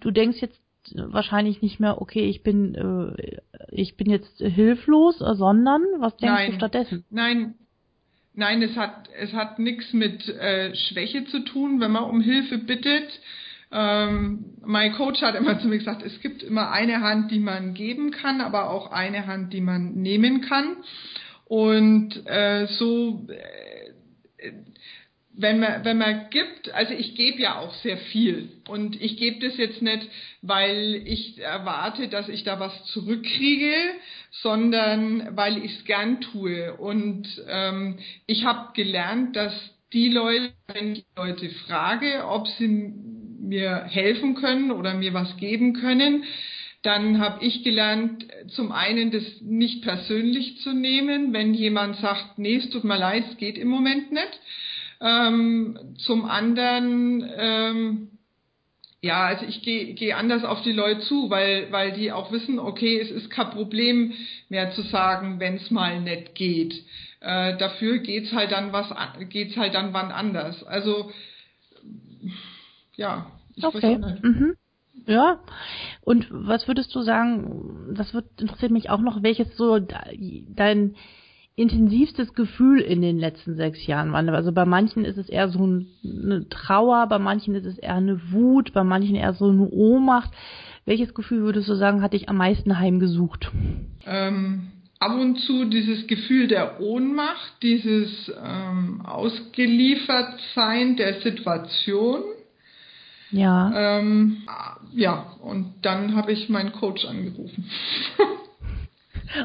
du 0.00 0.10
denkst 0.10 0.38
jetzt 0.40 0.58
wahrscheinlich 0.94 1.62
nicht 1.62 1.80
mehr, 1.80 2.00
okay, 2.00 2.28
ich 2.28 2.42
bin, 2.42 2.74
äh, 2.74 3.38
ich 3.70 3.96
bin 3.96 4.10
jetzt 4.10 4.38
hilflos, 4.38 5.18
sondern 5.18 5.82
was 5.98 6.16
denkst 6.16 6.34
Nein. 6.34 6.50
du 6.50 6.56
stattdessen? 6.56 7.04
Nein, 7.10 7.54
Nein, 8.38 8.60
es 8.60 8.76
hat, 8.76 9.08
es 9.18 9.32
hat 9.32 9.58
nichts 9.58 9.94
mit 9.94 10.28
äh, 10.28 10.74
Schwäche 10.74 11.24
zu 11.24 11.40
tun, 11.40 11.80
wenn 11.80 11.90
man 11.90 12.04
um 12.04 12.20
Hilfe 12.20 12.58
bittet. 12.58 13.08
Ähm, 13.72 14.56
mein 14.62 14.92
Coach 14.92 15.22
hat 15.22 15.34
immer 15.36 15.58
zu 15.60 15.68
mir 15.68 15.78
gesagt, 15.78 16.02
es 16.02 16.20
gibt 16.20 16.42
immer 16.42 16.70
eine 16.70 17.00
Hand, 17.00 17.30
die 17.30 17.38
man 17.38 17.72
geben 17.72 18.10
kann, 18.10 18.42
aber 18.42 18.70
auch 18.70 18.92
eine 18.92 19.26
Hand, 19.26 19.54
die 19.54 19.62
man 19.62 19.94
nehmen 19.94 20.42
kann. 20.42 20.76
Und 21.46 22.26
äh, 22.26 22.66
so, 22.78 23.26
äh, 24.36 24.52
wenn 25.38 25.60
man, 25.60 25.84
wenn 25.84 25.98
man 25.98 26.30
gibt, 26.30 26.72
also 26.72 26.94
ich 26.94 27.14
gebe 27.14 27.42
ja 27.42 27.58
auch 27.58 27.74
sehr 27.74 27.98
viel. 27.98 28.48
Und 28.68 29.00
ich 29.00 29.18
gebe 29.18 29.46
das 29.46 29.58
jetzt 29.58 29.82
nicht, 29.82 30.08
weil 30.42 31.02
ich 31.04 31.38
erwarte, 31.38 32.08
dass 32.08 32.28
ich 32.28 32.42
da 32.44 32.58
was 32.58 32.84
zurückkriege, 32.86 33.74
sondern 34.30 35.36
weil 35.36 35.58
ich 35.58 35.78
es 35.78 35.84
gern 35.84 36.20
tue. 36.20 36.74
Und 36.74 37.28
ähm, 37.48 37.98
ich 38.26 38.44
habe 38.44 38.72
gelernt, 38.74 39.36
dass 39.36 39.52
die 39.92 40.08
Leute, 40.08 40.52
wenn 40.68 40.94
ich 40.94 41.04
Leute 41.16 41.50
frage, 41.66 42.26
ob 42.26 42.48
sie 42.48 42.68
mir 42.68 43.84
helfen 43.84 44.34
können 44.34 44.70
oder 44.70 44.94
mir 44.94 45.14
was 45.14 45.36
geben 45.36 45.74
können, 45.74 46.24
dann 46.82 47.18
habe 47.18 47.44
ich 47.44 47.62
gelernt, 47.64 48.26
zum 48.48 48.72
einen 48.72 49.10
das 49.10 49.24
nicht 49.40 49.82
persönlich 49.82 50.60
zu 50.60 50.72
nehmen, 50.72 51.32
wenn 51.32 51.52
jemand 51.52 51.96
sagt, 51.96 52.38
nee, 52.38 52.56
es 52.56 52.70
tut 52.70 52.84
mir 52.84 52.98
leid, 52.98 53.24
es 53.30 53.36
geht 53.38 53.58
im 53.58 53.68
Moment 53.68 54.12
nicht. 54.12 54.40
Ähm, 55.00 55.78
zum 55.98 56.24
anderen, 56.24 57.28
ähm, 57.36 58.08
ja, 59.02 59.26
also 59.26 59.44
ich 59.44 59.62
gehe 59.62 59.94
geh 59.94 60.12
anders 60.14 60.44
auf 60.44 60.62
die 60.62 60.72
Leute 60.72 61.00
zu, 61.02 61.30
weil, 61.30 61.70
weil 61.70 61.92
die 61.92 62.12
auch 62.12 62.32
wissen, 62.32 62.58
okay, 62.58 62.98
es 62.98 63.10
ist 63.10 63.30
kein 63.30 63.50
Problem 63.50 64.12
mehr 64.48 64.72
zu 64.72 64.82
sagen, 64.82 65.38
wenn 65.38 65.56
es 65.56 65.70
mal 65.70 66.00
nicht 66.00 66.34
geht. 66.34 66.74
Äh, 67.20 67.56
dafür 67.58 67.98
geht's 67.98 68.32
halt 68.32 68.52
dann 68.52 68.72
was, 68.72 68.88
geht's 69.28 69.56
halt 69.56 69.74
dann 69.74 69.92
wann 69.92 70.12
anders. 70.12 70.64
Also 70.64 71.12
ja, 72.96 73.30
ich 73.54 73.64
okay. 73.64 73.98
Mhm. 74.22 74.56
Ja. 75.06 75.40
Und 76.00 76.26
was 76.30 76.66
würdest 76.66 76.94
du 76.94 77.02
sagen, 77.02 77.94
das 77.94 78.12
wird 78.14 78.40
interessiert 78.40 78.72
mich 78.72 78.90
auch 78.90 79.00
noch, 79.00 79.22
welches 79.22 79.56
so 79.56 79.78
dein 79.78 80.96
intensivstes 81.56 82.34
Gefühl 82.34 82.80
in 82.80 83.00
den 83.00 83.18
letzten 83.18 83.56
sechs 83.56 83.86
Jahren 83.86 84.12
war. 84.12 84.22
Also 84.34 84.52
bei 84.52 84.66
manchen 84.66 85.06
ist 85.06 85.16
es 85.16 85.30
eher 85.30 85.48
so 85.48 85.64
eine 85.64 86.46
Trauer, 86.50 87.06
bei 87.08 87.18
manchen 87.18 87.54
ist 87.54 87.64
es 87.64 87.78
eher 87.78 87.94
eine 87.94 88.30
Wut, 88.30 88.74
bei 88.74 88.84
manchen 88.84 89.16
eher 89.16 89.32
so 89.32 89.48
eine 89.48 89.66
Ohnmacht. 89.70 90.30
Welches 90.84 91.14
Gefühl 91.14 91.42
würdest 91.42 91.68
du 91.68 91.74
sagen, 91.74 92.02
hat 92.02 92.12
dich 92.12 92.28
am 92.28 92.36
meisten 92.36 92.78
heimgesucht? 92.78 93.50
Ähm, 94.04 94.68
ab 95.00 95.18
und 95.18 95.38
zu 95.40 95.64
dieses 95.64 96.06
Gefühl 96.06 96.46
der 96.46 96.78
Ohnmacht, 96.80 97.54
dieses 97.62 98.30
ähm, 98.44 99.00
Ausgeliefertsein 99.06 100.96
der 100.96 101.22
Situation. 101.22 102.22
Ja. 103.30 103.98
Ähm, 103.98 104.42
ja, 104.92 105.34
und 105.42 105.72
dann 105.82 106.14
habe 106.14 106.32
ich 106.32 106.50
meinen 106.50 106.72
Coach 106.72 107.06
angerufen. 107.06 107.64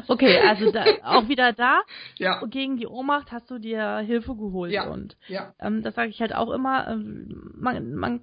okay, 0.08 0.38
also 0.48 0.70
da, 0.70 0.84
auch 1.04 1.28
wieder 1.28 1.52
da. 1.52 1.82
Ja. 2.16 2.44
Gegen 2.46 2.76
die 2.76 2.86
Ohnmacht 2.86 3.32
hast 3.32 3.50
du 3.50 3.58
dir 3.58 3.98
Hilfe 3.98 4.34
geholt. 4.34 4.72
Ja. 4.72 4.88
Und 4.88 5.16
ja. 5.28 5.54
Ähm, 5.58 5.82
das 5.82 5.94
sage 5.94 6.10
ich 6.10 6.20
halt 6.20 6.34
auch 6.34 6.50
immer. 6.50 6.88
Ähm, 6.88 7.52
man, 7.54 7.94
man, 7.94 8.20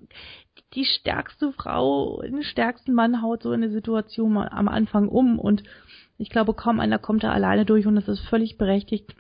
die 0.73 0.85
stärkste 0.85 1.51
Frau, 1.51 2.21
den 2.21 2.43
stärksten 2.43 2.93
Mann 2.93 3.21
haut 3.21 3.43
so 3.43 3.51
eine 3.51 3.69
Situation 3.69 4.37
am 4.37 4.67
Anfang 4.67 5.07
um. 5.07 5.39
Und 5.39 5.63
ich 6.17 6.29
glaube, 6.29 6.53
kaum 6.53 6.79
einer 6.79 6.99
kommt 6.99 7.23
da 7.23 7.31
alleine 7.31 7.65
durch 7.65 7.87
und 7.87 7.97
es 7.97 8.07
ist 8.07 8.21
völlig 8.27 8.57
berechtigt 8.57 9.15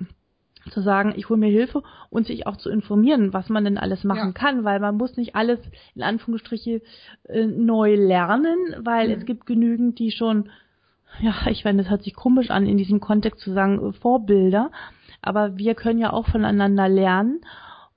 zu 0.71 0.81
sagen, 0.81 1.13
ich 1.15 1.29
hole 1.29 1.39
mir 1.39 1.49
Hilfe 1.49 1.83
und 2.09 2.27
sich 2.27 2.45
auch 2.45 2.57
zu 2.57 2.69
informieren, 2.69 3.33
was 3.33 3.49
man 3.49 3.63
denn 3.63 3.77
alles 3.77 4.03
machen 4.03 4.27
ja. 4.27 4.31
kann, 4.33 4.63
weil 4.63 4.79
man 4.79 4.97
muss 4.97 5.17
nicht 5.17 5.35
alles 5.35 5.59
in 5.95 6.03
Anführungsstriche 6.03 6.81
äh, 7.23 7.45
neu 7.45 7.95
lernen, 7.95 8.57
weil 8.79 9.07
mhm. 9.07 9.13
es 9.15 9.25
gibt 9.25 9.45
genügend, 9.45 9.99
die 9.99 10.11
schon, 10.11 10.49
ja, 11.19 11.33
ich 11.49 11.65
meine, 11.65 11.81
das 11.81 11.89
hört 11.89 12.03
sich 12.03 12.15
komisch 12.15 12.49
an, 12.49 12.65
in 12.65 12.77
diesem 12.77 12.99
Kontext 12.99 13.41
zu 13.41 13.53
sagen, 13.53 13.89
äh, 13.89 13.93
Vorbilder, 13.93 14.71
aber 15.21 15.57
wir 15.57 15.75
können 15.75 15.99
ja 15.99 16.13
auch 16.13 16.27
voneinander 16.27 16.87
lernen 16.87 17.41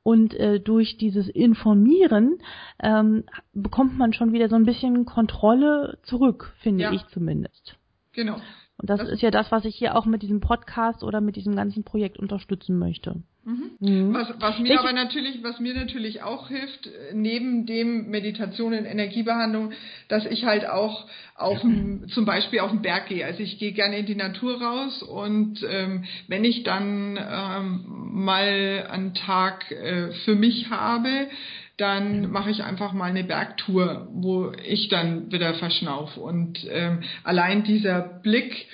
und 0.03 0.35
äh, 0.35 0.59
durch 0.59 0.97
dieses 0.97 1.29
Informieren 1.29 2.39
ähm, 2.81 3.25
bekommt 3.53 3.97
man 3.99 4.13
schon 4.13 4.33
wieder 4.33 4.49
so 4.49 4.57
ein 4.57 4.65
bisschen 4.65 5.05
Kontrolle 5.05 5.99
zurück, 6.03 6.53
finde 6.59 6.85
ja. 6.85 6.93
ich 6.93 7.07
zumindest. 7.09 7.77
Genau. 8.13 8.37
Und 8.83 8.91
das, 8.91 8.99
das, 8.99 9.11
ist 9.11 9.23
ja 9.23 9.31
das, 9.31 9.53
was 9.53 9.65
ich 9.65 9.77
hier 9.77 9.97
auch 9.97 10.07
mit 10.07 10.23
diesem 10.23 10.41
Podcast 10.41 11.05
oder 11.05 11.21
mit 11.21 11.37
diesem 11.37 11.55
ganzen 11.55 11.85
Projekt 11.85 12.19
unterstützen 12.19 12.79
möchte. 12.79 13.23
Mhm. 13.45 13.71
Mhm. 13.79 14.15
Was, 14.15 14.29
was, 14.41 14.59
mir 14.59 14.71
Welche? 14.71 14.81
aber 14.81 14.93
natürlich, 14.93 15.43
was 15.43 15.61
mir 15.61 15.75
natürlich 15.75 16.23
auch 16.23 16.49
hilft, 16.49 16.89
neben 17.13 17.65
dem 17.65 18.11
Meditation 18.11 18.73
und 18.73 18.85
Energiebehandlung, 18.85 19.73
dass 20.09 20.27
ich 20.27 20.45
halt 20.45 20.69
auch 20.69 21.07
auf 21.37 21.61
zum 21.61 22.25
Beispiel 22.25 22.61
auf 22.61 22.71
den 22.71 22.83
Berg 22.83 23.07
gehe. 23.07 23.25
Also 23.25 23.43
ich 23.43 23.59
gehe 23.59 23.73
gerne 23.73 23.99
in 23.99 24.07
die 24.07 24.15
Natur 24.15 24.61
raus 24.61 25.03
und 25.03 25.65
ähm, 25.69 26.05
wenn 26.29 26.45
ich 26.45 26.65
dann 26.65 27.17
ähm, 27.17 27.85
mal 28.13 28.87
einen 28.91 29.15
Tag 29.15 29.71
äh, 29.71 30.13
für 30.25 30.35
mich 30.35 30.71
habe, 30.71 31.29
dann 31.77 32.31
mache 32.31 32.51
ich 32.51 32.63
einfach 32.63 32.93
mal 32.93 33.11
eine 33.11 33.25
Bergtour, 33.25 34.09
wo 34.13 34.53
ich 34.65 34.89
dann 34.89 35.33
wieder 35.33 35.55
verschnaufe. 35.55 36.21
Und 36.21 36.67
ähm, 36.71 37.03
allein 37.25 37.65
dieser 37.65 38.01
Blick 38.01 38.67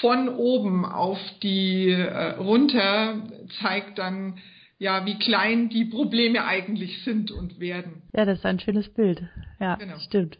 von 0.00 0.28
oben 0.28 0.84
auf 0.84 1.18
die 1.42 1.90
äh, 1.90 2.36
runter 2.36 3.22
zeigt 3.60 3.98
dann, 3.98 4.38
ja, 4.78 5.06
wie 5.06 5.18
klein 5.18 5.68
die 5.68 5.84
Probleme 5.84 6.44
eigentlich 6.44 7.02
sind 7.04 7.30
und 7.30 7.60
werden. 7.60 8.02
Ja, 8.12 8.24
das 8.24 8.38
ist 8.38 8.46
ein 8.46 8.60
schönes 8.60 8.92
Bild. 8.92 9.22
Ja, 9.60 9.76
genau. 9.76 9.98
stimmt. 9.98 10.38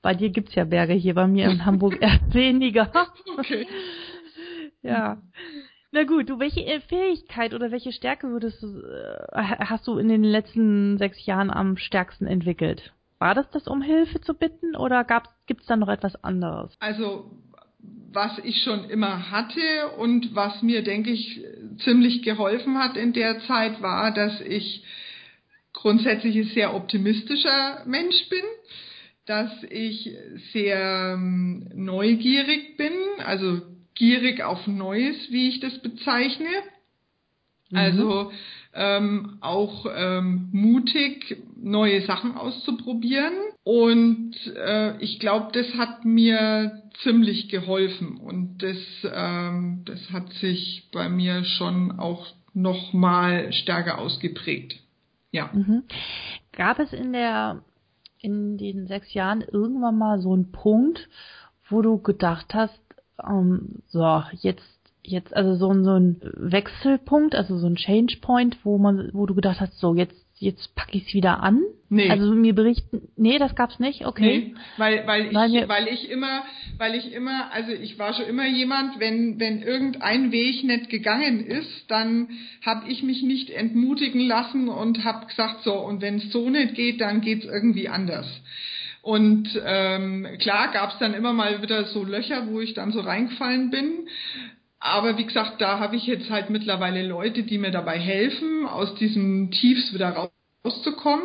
Bei 0.00 0.14
dir 0.14 0.30
gibt's 0.30 0.54
ja 0.54 0.64
Berge, 0.64 0.94
hier 0.94 1.14
bei 1.14 1.26
mir 1.26 1.50
in 1.50 1.64
Hamburg 1.64 2.00
eher 2.00 2.20
weniger. 2.32 2.90
Okay. 3.38 3.66
ja. 4.82 5.20
Na 5.90 6.04
gut, 6.04 6.28
du, 6.28 6.38
welche 6.38 6.64
äh, 6.64 6.80
Fähigkeit 6.80 7.54
oder 7.54 7.70
welche 7.70 7.92
Stärke 7.92 8.28
würdest 8.28 8.62
du, 8.62 8.80
äh, 8.80 9.40
hast 9.40 9.86
du 9.86 9.98
in 9.98 10.08
den 10.08 10.22
letzten 10.22 10.98
sechs 10.98 11.24
Jahren 11.24 11.50
am 11.50 11.76
stärksten 11.78 12.26
entwickelt? 12.26 12.92
War 13.18 13.34
das 13.34 13.50
das, 13.50 13.66
um 13.66 13.80
Hilfe 13.80 14.20
zu 14.20 14.34
bitten 14.34 14.76
oder 14.76 15.04
gibt 15.46 15.62
es 15.62 15.66
da 15.66 15.76
noch 15.76 15.88
etwas 15.88 16.22
anderes? 16.22 16.76
Also, 16.78 17.30
was 18.12 18.38
ich 18.44 18.62
schon 18.62 18.90
immer 18.90 19.30
hatte 19.30 19.88
und 19.98 20.34
was 20.34 20.62
mir, 20.62 20.82
denke 20.82 21.10
ich, 21.10 21.42
ziemlich 21.78 22.22
geholfen 22.22 22.78
hat 22.78 22.96
in 22.96 23.12
der 23.12 23.40
Zeit, 23.40 23.80
war, 23.82 24.12
dass 24.12 24.40
ich 24.42 24.84
grundsätzlich 25.72 26.36
ein 26.36 26.54
sehr 26.54 26.74
optimistischer 26.74 27.82
Mensch 27.86 28.28
bin, 28.28 28.44
dass 29.26 29.50
ich 29.70 30.10
sehr 30.52 31.14
ähm, 31.14 31.70
neugierig 31.74 32.76
bin, 32.76 32.92
also 33.24 33.62
gierig 33.98 34.42
auf 34.42 34.66
Neues, 34.66 35.16
wie 35.30 35.48
ich 35.48 35.60
das 35.60 35.78
bezeichne. 35.80 36.48
Mhm. 37.70 37.76
Also 37.76 38.32
ähm, 38.74 39.38
auch 39.40 39.86
ähm, 39.94 40.48
mutig, 40.52 41.36
neue 41.56 42.02
Sachen 42.02 42.34
auszuprobieren. 42.34 43.34
Und 43.64 44.34
äh, 44.56 44.96
ich 44.98 45.18
glaube, 45.18 45.48
das 45.52 45.74
hat 45.74 46.04
mir 46.04 46.82
ziemlich 47.02 47.48
geholfen. 47.48 48.16
Und 48.16 48.58
das, 48.62 48.78
ähm, 49.04 49.82
das 49.84 50.10
hat 50.10 50.32
sich 50.34 50.88
bei 50.92 51.08
mir 51.08 51.44
schon 51.44 51.98
auch 51.98 52.26
noch 52.54 52.92
mal 52.92 53.52
stärker 53.52 53.98
ausgeprägt. 53.98 54.76
Ja. 55.30 55.50
Mhm. 55.52 55.84
Gab 56.52 56.78
es 56.78 56.92
in 56.92 57.12
der 57.12 57.62
in 58.20 58.58
den 58.58 58.86
sechs 58.88 59.14
Jahren 59.14 59.42
irgendwann 59.42 59.96
mal 59.96 60.20
so 60.20 60.32
einen 60.32 60.50
Punkt, 60.50 61.08
wo 61.68 61.82
du 61.82 61.98
gedacht 61.98 62.52
hast, 62.52 62.80
ähm, 63.26 63.82
so, 63.88 64.22
jetzt, 64.40 64.62
jetzt, 65.02 65.34
also 65.34 65.54
so, 65.54 65.82
so 65.82 65.94
ein 65.94 66.20
Wechselpunkt, 66.36 67.34
also 67.34 67.58
so 67.58 67.66
ein 67.66 67.76
Change 67.76 68.18
Point, 68.20 68.58
wo 68.64 68.78
man, 68.78 69.10
wo 69.12 69.26
du 69.26 69.34
gedacht 69.34 69.60
hast, 69.60 69.78
so, 69.78 69.94
jetzt, 69.94 70.14
jetzt 70.40 70.74
packe 70.76 70.96
ich 70.96 71.08
es 71.08 71.14
wieder 71.14 71.42
an? 71.42 71.62
Nee. 71.88 72.10
Also 72.10 72.32
mir 72.34 72.54
berichten, 72.54 73.08
nee, 73.16 73.38
das 73.38 73.54
gab's 73.54 73.80
nicht, 73.80 74.06
okay. 74.06 74.38
Nee, 74.38 74.54
weil, 74.76 75.06
weil, 75.06 75.26
ich, 75.26 75.34
weil, 75.34 75.68
weil 75.68 75.88
ich 75.88 76.10
immer, 76.10 76.44
weil 76.76 76.94
ich 76.94 77.12
immer, 77.12 77.50
also 77.52 77.72
ich 77.72 77.98
war 77.98 78.14
schon 78.14 78.26
immer 78.26 78.46
jemand, 78.46 79.00
wenn, 79.00 79.40
wenn 79.40 79.62
irgendein 79.62 80.30
Weg 80.30 80.64
nicht 80.64 80.90
gegangen 80.90 81.44
ist, 81.44 81.90
dann 81.90 82.28
habe 82.64 82.88
ich 82.88 83.02
mich 83.02 83.22
nicht 83.22 83.50
entmutigen 83.50 84.20
lassen 84.20 84.68
und 84.68 85.04
habe 85.04 85.26
gesagt, 85.26 85.64
so, 85.64 85.74
und 85.74 86.02
wenn 86.02 86.16
es 86.16 86.30
so 86.30 86.50
nicht 86.50 86.74
geht, 86.74 87.00
dann 87.00 87.20
geht's 87.20 87.46
irgendwie 87.46 87.88
anders. 87.88 88.26
Und 89.08 89.48
ähm, 89.64 90.26
klar 90.38 90.70
gab 90.70 90.92
es 90.92 90.98
dann 90.98 91.14
immer 91.14 91.32
mal 91.32 91.62
wieder 91.62 91.86
so 91.86 92.04
Löcher, 92.04 92.46
wo 92.48 92.60
ich 92.60 92.74
dann 92.74 92.92
so 92.92 93.00
reingefallen 93.00 93.70
bin. 93.70 94.06
Aber 94.80 95.16
wie 95.16 95.24
gesagt, 95.24 95.62
da 95.62 95.78
habe 95.78 95.96
ich 95.96 96.06
jetzt 96.06 96.28
halt 96.28 96.50
mittlerweile 96.50 97.08
Leute, 97.08 97.42
die 97.42 97.56
mir 97.56 97.70
dabei 97.70 97.98
helfen, 97.98 98.66
aus 98.66 98.94
diesem 98.96 99.50
Tiefs 99.50 99.94
wieder 99.94 100.30
rauszukommen. 100.62 101.24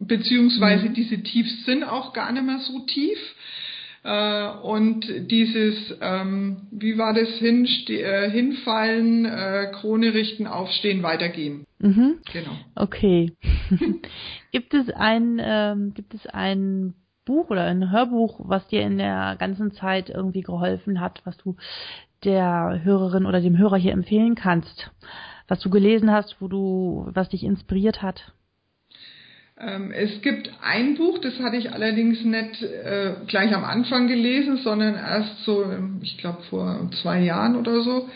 Beziehungsweise 0.00 0.90
mhm. 0.90 0.92
diese 0.92 1.22
Tiefs 1.22 1.64
sind 1.64 1.82
auch 1.82 2.12
gar 2.12 2.30
nicht 2.30 2.44
mehr 2.44 2.58
so 2.58 2.80
tief. 2.80 3.18
Äh, 4.02 4.48
und 4.62 5.06
dieses, 5.30 5.96
ähm, 6.02 6.68
wie 6.72 6.98
war 6.98 7.14
das, 7.14 7.30
Hinste 7.38 8.02
äh, 8.02 8.30
hinfallen, 8.30 9.24
äh, 9.24 9.72
Krone 9.72 10.12
richten, 10.12 10.46
aufstehen, 10.46 11.02
weitergehen. 11.02 11.64
Mhm. 11.78 12.18
Genau. 12.30 12.54
Okay. 12.74 13.32
gibt 14.52 14.74
es 14.74 14.90
ein, 14.90 15.40
ähm, 15.42 15.94
gibt 15.94 16.12
es 16.12 16.26
ein 16.26 16.92
Buch 17.24 17.50
oder 17.50 17.64
ein 17.64 17.90
Hörbuch, 17.90 18.40
was 18.40 18.66
dir 18.68 18.82
in 18.82 18.98
der 18.98 19.36
ganzen 19.38 19.72
Zeit 19.72 20.10
irgendwie 20.10 20.42
geholfen 20.42 21.00
hat, 21.00 21.22
was 21.24 21.36
du 21.36 21.56
der 22.24 22.80
Hörerin 22.84 23.26
oder 23.26 23.40
dem 23.40 23.58
Hörer 23.58 23.76
hier 23.76 23.92
empfehlen 23.92 24.34
kannst, 24.34 24.90
was 25.48 25.60
du 25.60 25.70
gelesen 25.70 26.10
hast, 26.10 26.36
wo 26.40 26.48
du, 26.48 27.08
was 27.12 27.28
dich 27.28 27.44
inspiriert 27.44 28.02
hat? 28.02 28.32
Ähm, 29.56 29.92
es 29.92 30.20
gibt 30.22 30.50
ein 30.62 30.96
Buch, 30.96 31.18
das 31.18 31.38
hatte 31.38 31.56
ich 31.56 31.70
allerdings 31.70 32.24
nicht 32.24 32.62
äh, 32.62 33.14
gleich 33.28 33.54
am 33.54 33.62
Anfang 33.62 34.08
gelesen, 34.08 34.56
sondern 34.58 34.94
erst 34.94 35.44
so, 35.44 35.64
ich 36.02 36.18
glaube 36.18 36.42
vor 36.50 36.90
zwei 37.02 37.20
Jahren 37.22 37.54
oder 37.54 37.80
so, 37.82 38.08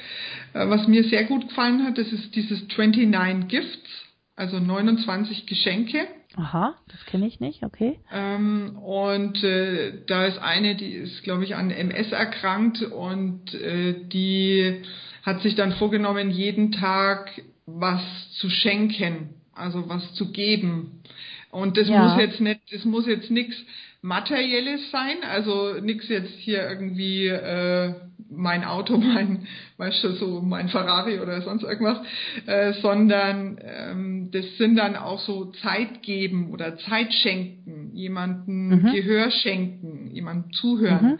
äh, 0.52 0.68
was 0.68 0.88
mir 0.88 1.04
sehr 1.04 1.24
gut 1.24 1.48
gefallen 1.48 1.84
hat. 1.84 1.96
Das 1.96 2.08
ist 2.12 2.34
dieses 2.34 2.66
29 2.76 3.48
Gifts, 3.48 4.06
also 4.34 4.58
29 4.58 5.46
Geschenke. 5.46 6.08
Aha, 6.36 6.74
das 6.88 7.04
kenne 7.06 7.26
ich 7.26 7.40
nicht, 7.40 7.62
okay. 7.62 7.98
Ähm, 8.12 8.76
und 8.78 9.42
äh, 9.42 10.04
da 10.06 10.26
ist 10.26 10.38
eine, 10.38 10.76
die 10.76 10.92
ist, 10.92 11.22
glaube 11.22 11.44
ich, 11.44 11.56
an 11.56 11.70
MS 11.70 12.12
erkrankt 12.12 12.82
und 12.82 13.54
äh, 13.54 13.94
die 14.08 14.82
hat 15.22 15.40
sich 15.42 15.54
dann 15.54 15.72
vorgenommen, 15.72 16.30
jeden 16.30 16.72
Tag 16.72 17.30
was 17.66 18.02
zu 18.38 18.50
schenken, 18.50 19.34
also 19.54 19.88
was 19.88 20.14
zu 20.14 20.30
geben. 20.30 21.02
Und 21.50 21.76
das 21.78 21.88
ja. 21.88 22.02
muss 22.02 22.18
jetzt 22.18 22.40
nicht, 22.40 22.60
das 22.72 22.84
muss 22.84 23.06
jetzt 23.06 23.30
nichts 23.30 23.56
Materielles 24.00 24.90
sein, 24.90 25.16
also 25.22 25.80
nichts 25.80 26.08
jetzt 26.08 26.34
hier 26.34 26.68
irgendwie 26.68 27.26
äh, 27.26 27.94
mein 28.30 28.64
Auto, 28.64 28.96
mein, 28.98 29.46
weißt 29.76 30.04
du, 30.04 30.12
so 30.12 30.40
mein 30.40 30.68
Ferrari 30.68 31.20
oder 31.20 31.42
sonst 31.42 31.64
irgendwas, 31.64 31.98
äh, 32.46 32.72
sondern 32.74 33.58
ähm, 33.62 34.30
das 34.30 34.56
sind 34.56 34.76
dann 34.76 34.96
auch 34.96 35.20
so 35.20 35.46
Zeit 35.62 36.02
geben 36.02 36.50
oder 36.52 36.76
Zeit 36.78 37.12
schenken, 37.12 37.90
jemanden 37.94 38.68
mhm. 38.68 38.92
Gehör 38.92 39.30
schenken, 39.30 40.10
jemandem 40.14 40.52
zuhören. 40.52 41.06
Mhm. 41.06 41.18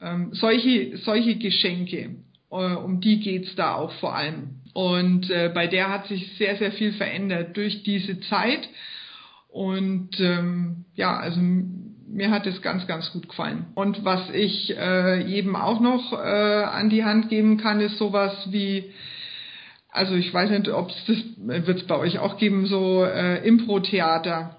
Ähm, 0.00 0.28
solche, 0.32 0.96
solche 0.98 1.36
Geschenke, 1.36 2.16
äh, 2.50 2.74
um 2.74 3.00
die 3.00 3.20
geht's 3.20 3.54
da 3.56 3.74
auch 3.74 3.92
vor 3.94 4.14
allem. 4.14 4.62
Und 4.74 5.30
äh, 5.30 5.50
bei 5.54 5.66
der 5.66 5.90
hat 5.90 6.06
sich 6.06 6.32
sehr, 6.38 6.56
sehr 6.56 6.72
viel 6.72 6.92
verändert 6.92 7.56
durch 7.56 7.82
diese 7.82 8.20
Zeit. 8.20 8.68
Und 9.48 10.18
ähm, 10.18 10.86
ja, 10.94 11.14
also 11.18 11.38
mir 12.12 12.30
hat 12.30 12.46
es 12.46 12.60
ganz, 12.62 12.86
ganz 12.86 13.10
gut 13.12 13.28
gefallen. 13.28 13.66
Und 13.74 14.04
was 14.04 14.30
ich 14.30 14.76
äh, 14.76 15.22
jedem 15.26 15.56
auch 15.56 15.80
noch 15.80 16.12
äh, 16.12 16.16
an 16.16 16.90
die 16.90 17.04
Hand 17.04 17.28
geben 17.28 17.56
kann, 17.56 17.80
ist 17.80 17.98
sowas 17.98 18.32
wie, 18.50 18.92
also 19.90 20.14
ich 20.14 20.32
weiß 20.32 20.50
nicht, 20.50 20.68
ob 20.68 20.90
es 20.90 21.04
das 21.06 21.16
wird 21.36 21.80
es 21.80 21.86
bei 21.86 21.96
euch 21.98 22.18
auch 22.18 22.36
geben, 22.36 22.66
so 22.66 23.04
äh, 23.04 23.46
Impro-Theater, 23.46 24.56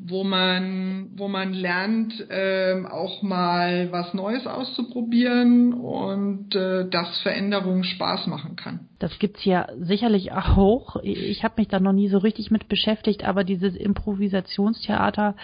wo 0.00 0.24
man, 0.24 1.10
wo 1.16 1.28
man 1.28 1.52
lernt, 1.52 2.14
äh, 2.30 2.82
auch 2.90 3.22
mal 3.22 3.92
was 3.92 4.14
Neues 4.14 4.46
auszuprobieren 4.46 5.74
und 5.74 6.54
äh, 6.54 6.88
dass 6.88 7.20
Veränderung 7.20 7.84
Spaß 7.84 8.26
machen 8.26 8.56
kann. 8.56 8.88
Das 8.98 9.18
gibt's 9.18 9.44
ja 9.44 9.68
sicherlich 9.78 10.32
auch. 10.32 10.96
Ich 11.02 11.44
habe 11.44 11.54
mich 11.58 11.68
da 11.68 11.78
noch 11.78 11.92
nie 11.92 12.08
so 12.08 12.18
richtig 12.18 12.50
mit 12.50 12.68
beschäftigt, 12.68 13.24
aber 13.24 13.44
dieses 13.44 13.76
Improvisationstheater 13.76 15.34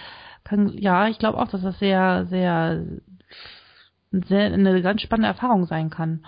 kann, 0.43 0.77
ja, 0.77 1.07
ich 1.07 1.19
glaube 1.19 1.37
auch, 1.37 1.47
dass 1.47 1.61
das 1.61 1.79
sehr, 1.79 2.25
sehr, 2.29 2.83
sehr 4.11 4.53
eine 4.53 4.81
ganz 4.81 5.01
spannende 5.01 5.27
Erfahrung 5.27 5.65
sein 5.65 5.89
kann. 5.89 6.25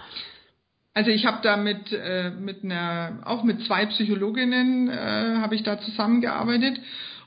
Also 0.93 1.09
ich 1.09 1.25
habe 1.25 1.39
da 1.41 1.55
mit, 1.55 1.93
äh, 1.93 2.31
mit 2.31 2.63
einer, 2.63 3.21
auch 3.23 3.43
mit 3.43 3.63
zwei 3.65 3.85
Psychologinnen 3.85 4.89
äh, 4.89 5.37
habe 5.37 5.55
ich 5.55 5.63
da 5.63 5.79
zusammengearbeitet 5.79 6.79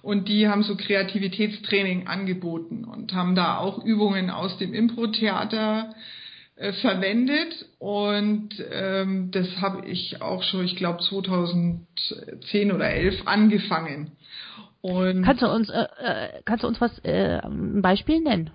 und 0.03 0.29
die 0.29 0.49
haben 0.49 0.63
so 0.63 0.77
Kreativitätstraining 0.77 2.07
angeboten 2.07 2.85
und 2.85 3.15
haben 3.15 3.35
da 3.35 3.57
auch 3.57 3.83
Übungen 3.83 4.29
aus 4.29 4.59
dem 4.59 4.75
Impro-Theater 4.75 5.95
äh, 6.57 6.73
verwendet 6.75 7.67
und 7.79 8.51
ähm, 8.71 9.31
das 9.31 9.49
habe 9.63 9.87
ich 9.89 10.21
auch 10.21 10.43
schon, 10.43 10.67
ich 10.67 10.77
glaube 10.77 11.03
2010 11.03 12.71
oder 12.71 12.91
11 12.91 13.27
angefangen. 13.27 14.13
Und 14.85 15.23
kannst 15.23 15.41
du 15.41 15.47
uns, 15.47 15.71
äh, 15.71 15.87
äh, 15.99 16.43
kannst 16.45 16.63
du 16.63 16.69
uns 16.69 16.79
was, 16.79 16.99
äh, 17.05 17.41
ein 17.43 17.81
Beispiel 17.81 18.21
nennen? 18.21 18.51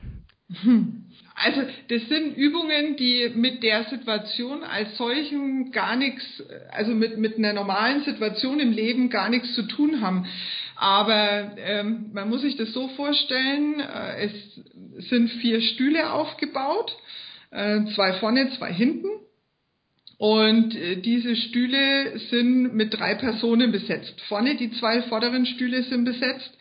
Hm. 0.62 1.06
Also 1.34 1.62
das 1.88 2.08
sind 2.08 2.38
Übungen, 2.38 2.98
die 2.98 3.32
mit 3.34 3.64
der 3.64 3.86
Situation 3.86 4.64
als 4.64 4.96
solchen 4.96 5.72
gar 5.72 5.96
nichts, 5.96 6.24
also 6.70 6.94
mit, 6.94 7.18
mit 7.18 7.40
einer 7.40 7.54
normalen 7.54 8.04
Situation 8.04 8.60
im 8.60 8.72
Leben 8.72 9.10
gar 9.10 9.30
nichts 9.30 9.56
zu 9.56 9.64
tun 9.64 10.02
haben. 10.02 10.28
Aber 10.76 11.54
ähm, 11.58 12.12
man 12.14 12.30
muss 12.30 12.42
sich 12.42 12.58
das 12.58 12.74
so 12.74 12.90
vorstellen, 12.90 13.80
äh, 13.80 14.26
es 14.26 15.10
sind 15.10 15.32
vier 15.32 15.62
Stühle 15.62 16.14
aufgebaut, 16.14 16.96
äh, 17.50 17.86
zwei 17.96 18.14
vorne, 18.20 18.52
zwei 18.52 18.72
hinten. 18.72 19.10
Und 20.20 20.76
äh, 20.76 20.98
diese 20.98 21.34
Stühle 21.38 22.20
sind 22.30 22.76
mit 22.76 22.94
drei 22.94 23.16
Personen 23.16 23.72
besetzt. 23.72 24.20
Vorne 24.28 24.58
die 24.58 24.70
zwei 24.72 25.02
vorderen 25.04 25.46
Stühle 25.46 25.84
sind 25.84 26.04
besetzt 26.04 26.52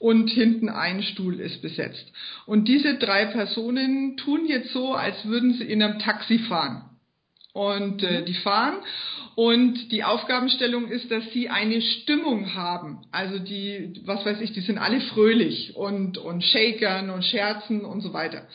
und 0.00 0.28
hinten 0.30 0.68
ein 0.68 1.00
Stuhl 1.04 1.38
ist 1.38 1.62
besetzt. 1.62 2.12
Und 2.44 2.66
diese 2.66 2.96
drei 2.96 3.26
Personen 3.26 4.16
tun 4.16 4.46
jetzt 4.46 4.72
so, 4.72 4.94
als 4.94 5.24
würden 5.26 5.54
sie 5.54 5.62
in 5.62 5.80
einem 5.80 6.00
Taxi 6.00 6.40
fahren. 6.40 6.90
Und 7.52 8.02
äh, 8.02 8.24
die 8.24 8.34
fahren 8.34 8.78
und 9.36 9.92
die 9.92 10.02
Aufgabenstellung 10.02 10.88
ist, 10.88 11.08
dass 11.12 11.22
sie 11.32 11.48
eine 11.48 11.80
Stimmung 11.82 12.54
haben. 12.54 13.06
Also 13.12 13.38
die, 13.38 14.02
was 14.04 14.26
weiß 14.26 14.40
ich, 14.40 14.52
die 14.54 14.60
sind 14.60 14.78
alle 14.78 15.00
fröhlich 15.00 15.76
und, 15.76 16.18
und 16.18 16.42
shakern 16.42 17.10
und 17.10 17.24
scherzen 17.24 17.84
und 17.84 18.00
so 18.00 18.12
weiter. 18.12 18.48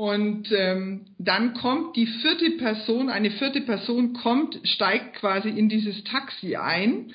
Und 0.00 0.50
ähm, 0.50 1.08
dann 1.18 1.52
kommt 1.52 1.94
die 1.94 2.06
vierte 2.06 2.52
Person, 2.52 3.10
eine 3.10 3.30
vierte 3.32 3.60
Person 3.60 4.14
kommt, 4.14 4.58
steigt 4.64 5.16
quasi 5.16 5.50
in 5.50 5.68
dieses 5.68 6.04
Taxi 6.04 6.56
ein 6.56 7.12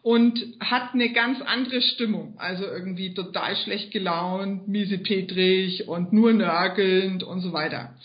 und 0.00 0.42
hat 0.58 0.94
eine 0.94 1.12
ganz 1.12 1.42
andere 1.42 1.82
Stimmung. 1.82 2.32
Also 2.38 2.64
irgendwie 2.64 3.12
total 3.12 3.54
schlecht 3.56 3.90
gelaunt, 3.90 4.66
miesepetrig 4.66 5.86
und 5.88 6.14
nur 6.14 6.32
nörgelnd 6.32 7.22
und 7.22 7.40
so 7.40 7.52
weiter. 7.52 7.96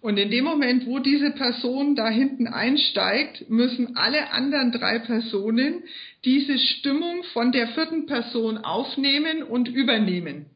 Und 0.00 0.18
in 0.18 0.32
dem 0.32 0.42
Moment, 0.44 0.84
wo 0.86 0.98
diese 0.98 1.30
Person 1.30 1.94
da 1.94 2.08
hinten 2.08 2.48
einsteigt, 2.48 3.48
müssen 3.48 3.96
alle 3.96 4.32
anderen 4.32 4.72
drei 4.72 4.98
Personen 4.98 5.84
diese 6.24 6.58
Stimmung 6.58 7.22
von 7.32 7.52
der 7.52 7.68
vierten 7.68 8.06
Person 8.06 8.58
aufnehmen 8.58 9.44
und 9.44 9.68
übernehmen. 9.68 10.46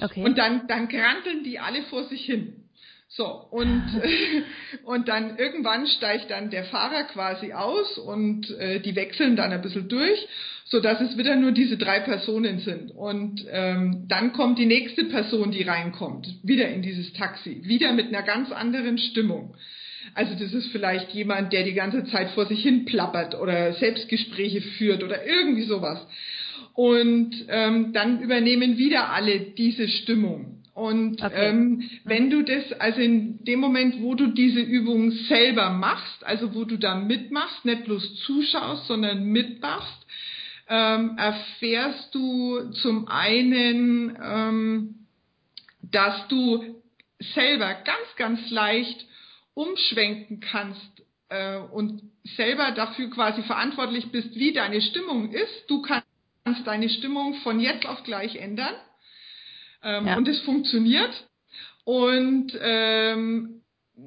Okay. 0.00 0.22
Und 0.22 0.38
dann, 0.38 0.68
dann 0.68 0.86
granteln 0.86 1.42
die 1.42 1.58
alle 1.58 1.82
vor 1.82 2.04
sich 2.04 2.24
hin. 2.24 2.57
So, 3.10 3.24
und, 3.24 3.84
und 4.84 5.08
dann 5.08 5.38
irgendwann 5.38 5.86
steigt 5.86 6.30
dann 6.30 6.50
der 6.50 6.64
Fahrer 6.64 7.04
quasi 7.04 7.52
aus 7.52 7.96
und 7.98 8.50
äh, 8.58 8.80
die 8.80 8.94
wechseln 8.96 9.34
dann 9.34 9.50
ein 9.52 9.62
bisschen 9.62 9.88
durch, 9.88 10.28
so 10.66 10.80
dass 10.80 11.00
es 11.00 11.16
wieder 11.16 11.34
nur 11.36 11.52
diese 11.52 11.78
drei 11.78 12.00
Personen 12.00 12.58
sind. 12.58 12.90
Und 12.90 13.46
ähm, 13.50 14.04
dann 14.08 14.34
kommt 14.34 14.58
die 14.58 14.66
nächste 14.66 15.04
Person, 15.04 15.50
die 15.50 15.62
reinkommt, 15.62 16.28
wieder 16.42 16.68
in 16.68 16.82
dieses 16.82 17.12
Taxi, 17.14 17.62
wieder 17.64 17.92
mit 17.92 18.08
einer 18.08 18.22
ganz 18.22 18.52
anderen 18.52 18.98
Stimmung. 18.98 19.56
Also 20.14 20.34
das 20.34 20.52
ist 20.52 20.70
vielleicht 20.70 21.10
jemand, 21.12 21.52
der 21.52 21.64
die 21.64 21.74
ganze 21.74 22.04
Zeit 22.04 22.30
vor 22.30 22.46
sich 22.46 22.62
hin 22.62 22.84
plappert 22.84 23.34
oder 23.34 23.72
Selbstgespräche 23.72 24.60
führt 24.60 25.02
oder 25.02 25.26
irgendwie 25.26 25.64
sowas. 25.64 26.06
Und 26.74 27.46
ähm, 27.48 27.92
dann 27.92 28.20
übernehmen 28.20 28.76
wieder 28.76 29.10
alle 29.12 29.40
diese 29.40 29.88
Stimmung. 29.88 30.57
Und 30.78 31.24
okay. 31.24 31.48
ähm, 31.48 31.90
wenn 32.04 32.30
du 32.30 32.42
das, 32.42 32.72
also 32.74 33.00
in 33.00 33.44
dem 33.44 33.58
Moment, 33.58 34.00
wo 34.00 34.14
du 34.14 34.28
diese 34.28 34.60
Übung 34.60 35.10
selber 35.10 35.70
machst, 35.70 36.24
also 36.24 36.54
wo 36.54 36.64
du 36.64 36.78
da 36.78 36.94
mitmachst, 36.94 37.64
nicht 37.64 37.84
bloß 37.84 38.14
zuschaust, 38.20 38.86
sondern 38.86 39.24
mitmachst, 39.24 40.06
ähm, 40.68 41.18
erfährst 41.18 42.14
du 42.14 42.70
zum 42.70 43.08
einen, 43.08 44.16
ähm, 44.22 44.94
dass 45.82 46.28
du 46.28 46.80
selber 47.34 47.74
ganz, 47.74 48.14
ganz 48.16 48.48
leicht 48.52 49.04
umschwenken 49.54 50.38
kannst 50.38 51.02
äh, 51.28 51.56
und 51.56 52.02
selber 52.36 52.70
dafür 52.70 53.10
quasi 53.10 53.42
verantwortlich 53.42 54.12
bist, 54.12 54.36
wie 54.36 54.52
deine 54.52 54.80
Stimmung 54.80 55.32
ist. 55.32 55.64
Du 55.66 55.82
kannst 55.82 56.64
deine 56.66 56.88
Stimmung 56.88 57.34
von 57.42 57.58
jetzt 57.58 57.84
auf 57.84 58.04
gleich 58.04 58.36
ändern 58.36 58.76
Ähm, 59.82 60.06
ja. 60.06 60.16
Und 60.16 60.28
es 60.28 60.40
funktioniert. 60.40 61.28
Und 61.84 62.52
ähm, 62.60 63.62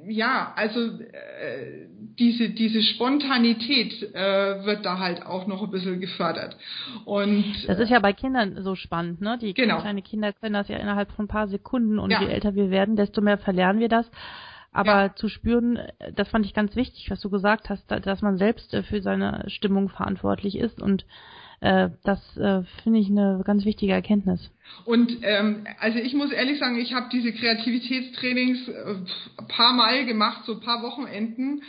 ja, 0.08 0.54
also 0.56 0.80
äh, 0.80 1.88
diese, 2.18 2.50
diese 2.50 2.82
Spontanität 2.82 4.02
äh, 4.14 4.66
wird 4.66 4.86
da 4.86 5.00
halt 5.00 5.26
auch 5.26 5.48
noch 5.48 5.62
ein 5.64 5.72
bisschen 5.72 6.00
gefördert. 6.00 6.56
Und 7.06 7.44
das 7.68 7.80
ist 7.80 7.90
ja 7.90 8.00
bei 8.00 8.14
Kindern 8.14 8.62
so 8.64 8.76
spannend, 8.76 9.22
ne? 9.22 9.38
Die 9.40 9.54
genau. 9.54 9.82
kleine 9.82 10.02
Kinder 10.02 10.32
können 10.32 10.54
das 10.54 10.70
ja 10.70 10.78
innerhalb 10.78 11.12
von 11.12 11.26
ein 11.26 11.28
paar 11.28 11.48
Sekunden 11.48 12.00
und 12.00 12.12
ja. 12.12 12.22
je 12.22 12.28
älter 12.28 12.56
wir 12.56 12.70
werden, 12.70 12.96
desto 12.96 13.22
mehr 13.22 13.38
verlernen 13.38 13.82
wir 13.82 13.90
das. 13.90 14.10
Aber 14.72 15.02
ja. 15.02 15.16
zu 15.16 15.28
spüren, 15.28 15.80
das 16.16 16.30
fand 16.30 16.46
ich 16.46 16.54
ganz 16.54 16.78
wichtig, 16.78 17.12
was 17.12 17.20
du 17.20 17.30
gesagt 17.30 17.70
hast, 17.70 17.92
dass 17.92 18.22
man 18.22 18.38
selbst 18.38 18.74
äh, 18.74 18.84
für 18.84 19.02
seine 19.02 19.44
Stimmung 19.48 19.90
verantwortlich 19.90 20.58
ist 20.58 20.82
und 20.82 21.06
äh, 21.62 21.90
das 22.04 22.20
äh, 22.38 22.64
finde 22.84 23.00
ich 23.00 23.08
eine 23.08 23.42
ganz 23.46 23.66
wichtige 23.66 23.94
Erkenntnis. 23.94 24.50
Und 24.86 25.20
ähm, 25.22 25.66
also 25.80 26.00
ich 26.00 26.14
muss 26.14 26.32
ehrlich 26.32 26.60
sagen, 26.60 26.80
ich 26.80 26.94
habe 26.94 27.08
diese 27.12 27.32
Kreativitätstrainings 27.32 28.68
äh, 28.68 28.96
paar 29.48 29.74
Mal 29.74 30.06
gemacht, 30.06 30.44
so 30.46 30.60
paar 30.60 30.82
Wochenenden. 30.82 31.62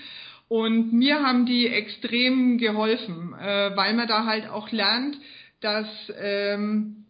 Und 0.48 0.92
mir 0.92 1.22
haben 1.22 1.46
die 1.46 1.66
extrem 1.66 2.58
geholfen, 2.58 3.34
äh, 3.38 3.76
weil 3.76 3.94
man 3.94 4.08
da 4.08 4.24
halt 4.24 4.48
auch 4.48 4.70
lernt, 4.72 5.16
dass, 5.60 5.86
ähm, 6.18 7.04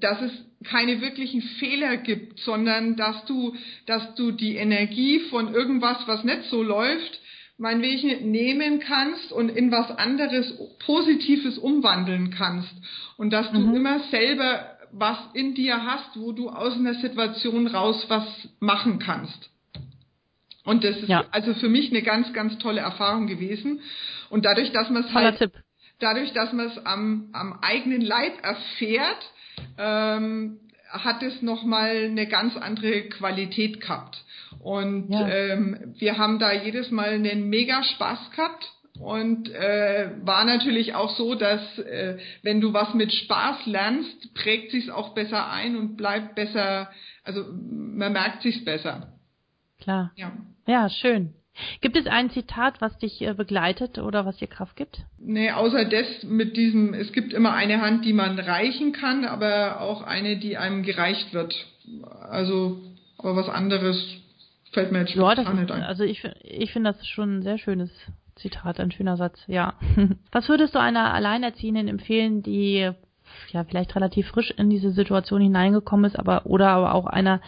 dass 0.00 0.20
es 0.22 0.32
keine 0.64 1.00
wirklichen 1.00 1.42
Fehler 1.42 1.96
gibt, 1.96 2.38
sondern 2.40 2.96
dass 2.96 3.24
du, 3.24 3.56
dass 3.86 4.14
du 4.14 4.30
die 4.30 4.56
Energie 4.56 5.20
von 5.30 5.52
irgendwas, 5.52 5.98
was 6.06 6.22
nicht 6.22 6.44
so 6.44 6.62
läuft, 6.62 7.20
meinetwegen 7.60 8.30
nehmen 8.30 8.80
kannst 8.80 9.32
und 9.32 9.50
in 9.50 9.70
was 9.70 9.90
anderes 9.90 10.52
Positives 10.78 11.58
umwandeln 11.58 12.30
kannst. 12.30 12.72
Und 13.18 13.30
dass 13.30 13.52
du 13.52 13.58
mhm. 13.58 13.76
immer 13.76 14.00
selber 14.10 14.78
was 14.92 15.18
in 15.34 15.54
dir 15.54 15.84
hast, 15.84 16.18
wo 16.18 16.32
du 16.32 16.48
aus 16.48 16.74
einer 16.74 16.94
Situation 16.94 17.66
raus 17.66 18.06
was 18.08 18.24
machen 18.58 18.98
kannst. 18.98 19.50
Und 20.64 20.84
das 20.84 20.96
ist 20.96 21.08
ja. 21.08 21.24
also 21.30 21.54
für 21.54 21.68
mich 21.68 21.90
eine 21.90 22.02
ganz, 22.02 22.32
ganz 22.32 22.58
tolle 22.58 22.80
Erfahrung 22.80 23.26
gewesen. 23.26 23.80
Und 24.30 24.44
dadurch, 24.44 24.72
dass 24.72 24.90
man 24.90 25.04
es 25.04 25.12
halt, 25.12 25.38
Tipp. 25.38 25.52
dadurch, 25.98 26.32
dass 26.32 26.52
man 26.52 26.66
es 26.66 26.86
am, 26.86 27.28
am 27.32 27.58
eigenen 27.60 28.00
Leib 28.00 28.42
erfährt, 28.42 29.30
ähm, 29.78 30.60
hat 30.88 31.22
es 31.22 31.42
nochmal 31.42 32.06
eine 32.06 32.26
ganz 32.26 32.56
andere 32.56 33.02
Qualität 33.02 33.80
gehabt. 33.80 34.24
Und 34.62 35.10
ja. 35.10 35.26
ähm, 35.28 35.94
wir 35.98 36.18
haben 36.18 36.38
da 36.38 36.52
jedes 36.52 36.90
Mal 36.90 37.10
einen 37.10 37.48
mega 37.48 37.82
Spaß 37.82 38.30
gehabt. 38.32 38.70
Und 38.98 39.48
äh, 39.54 40.10
war 40.22 40.44
natürlich 40.44 40.94
auch 40.94 41.16
so, 41.16 41.34
dass 41.34 41.78
äh, 41.78 42.18
wenn 42.42 42.60
du 42.60 42.74
was 42.74 42.92
mit 42.92 43.12
Spaß 43.12 43.64
lernst, 43.64 44.34
prägt 44.34 44.72
sich's 44.72 44.90
auch 44.90 45.14
besser 45.14 45.50
ein 45.50 45.76
und 45.76 45.96
bleibt 45.96 46.34
besser, 46.34 46.90
also 47.24 47.44
man 47.50 48.12
merkt 48.12 48.42
sich's 48.42 48.62
besser. 48.62 49.14
Klar. 49.80 50.12
Ja. 50.16 50.32
Ja, 50.66 50.90
schön. 50.90 51.32
Gibt 51.80 51.96
es 51.96 52.06
ein 52.06 52.30
Zitat, 52.30 52.80
was 52.80 52.96
dich 52.98 53.22
äh, 53.22 53.32
begleitet 53.32 53.98
oder 53.98 54.26
was 54.26 54.36
dir 54.36 54.48
Kraft 54.48 54.76
gibt? 54.76 55.00
Nee, 55.18 55.50
außer 55.50 55.84
das 55.86 56.22
mit 56.24 56.56
diesem, 56.56 56.92
es 56.94 57.12
gibt 57.12 57.32
immer 57.32 57.52
eine 57.52 57.80
Hand, 57.80 58.04
die 58.04 58.12
man 58.12 58.38
reichen 58.38 58.92
kann, 58.92 59.24
aber 59.24 59.80
auch 59.80 60.02
eine, 60.02 60.36
die 60.36 60.56
einem 60.56 60.82
gereicht 60.82 61.32
wird. 61.32 61.54
Also, 62.28 62.82
aber 63.18 63.36
was 63.36 63.48
anderes 63.48 64.19
Fällt 64.72 64.92
mir 64.92 65.00
jetzt 65.00 65.14
ja, 65.14 65.34
das 65.34 65.52
nicht 65.52 65.70
ein. 65.70 65.82
Also 65.82 66.04
ich, 66.04 66.24
ich 66.42 66.72
finde 66.72 66.92
das 66.92 67.06
schon 67.06 67.38
ein 67.38 67.42
sehr 67.42 67.58
schönes 67.58 67.90
Zitat, 68.36 68.78
ein 68.78 68.92
schöner 68.92 69.16
Satz, 69.16 69.42
ja. 69.46 69.74
Was 70.32 70.48
würdest 70.48 70.74
du 70.74 70.80
einer 70.80 71.12
Alleinerziehenden 71.12 71.88
empfehlen, 71.88 72.42
die 72.42 72.90
ja 73.52 73.64
vielleicht 73.64 73.94
relativ 73.96 74.28
frisch 74.28 74.50
in 74.50 74.70
diese 74.70 74.90
Situation 74.90 75.40
hineingekommen 75.40 76.04
ist, 76.04 76.18
aber 76.18 76.46
oder 76.46 76.70
aber 76.70 76.94
auch 76.94 77.06
einer, 77.06 77.40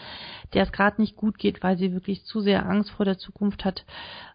der 0.53 0.63
es 0.63 0.71
gerade 0.71 1.01
nicht 1.01 1.15
gut 1.15 1.37
geht, 1.37 1.63
weil 1.63 1.77
sie 1.77 1.93
wirklich 1.93 2.25
zu 2.25 2.41
sehr 2.41 2.65
Angst 2.65 2.91
vor 2.91 3.05
der 3.05 3.17
Zukunft 3.17 3.65
hat, 3.65 3.85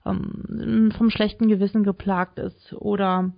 ähm, 0.07 0.92
vom 0.96 1.11
schlechten 1.11 1.48
Gewissen 1.48 1.85
geplagt 1.85 2.38
ist 2.38 2.72
oder 2.72 3.33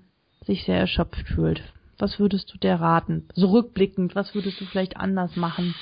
sich 0.45 0.65
sehr 0.65 0.79
erschöpft 0.79 1.29
fühlt. 1.29 1.63
Was 1.99 2.19
würdest 2.19 2.53
du 2.53 2.59
der 2.59 2.81
raten? 2.81 3.29
So 3.35 3.51
rückblickend, 3.51 4.15
was 4.15 4.35
würdest 4.35 4.61
du 4.61 4.65
vielleicht 4.65 4.97
anders 4.97 5.37
machen? 5.37 5.75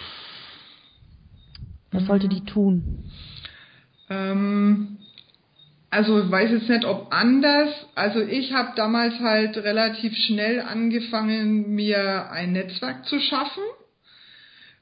Was 1.93 2.07
sollte 2.07 2.29
die 2.29 2.45
tun? 2.45 3.05
Ähm, 4.11 4.99
also 5.91 6.23
ich 6.23 6.31
weiß 6.31 6.51
jetzt 6.51 6.69
nicht, 6.69 6.85
ob 6.85 7.13
anders. 7.13 7.71
Also 7.95 8.21
ich 8.21 8.53
habe 8.53 8.73
damals 8.77 9.19
halt 9.21 9.57
relativ 9.57 10.15
schnell 10.17 10.61
angefangen, 10.61 11.75
mir 11.75 12.31
ein 12.31 12.53
Netzwerk 12.53 13.07
zu 13.07 13.21
schaffen. 13.21 13.63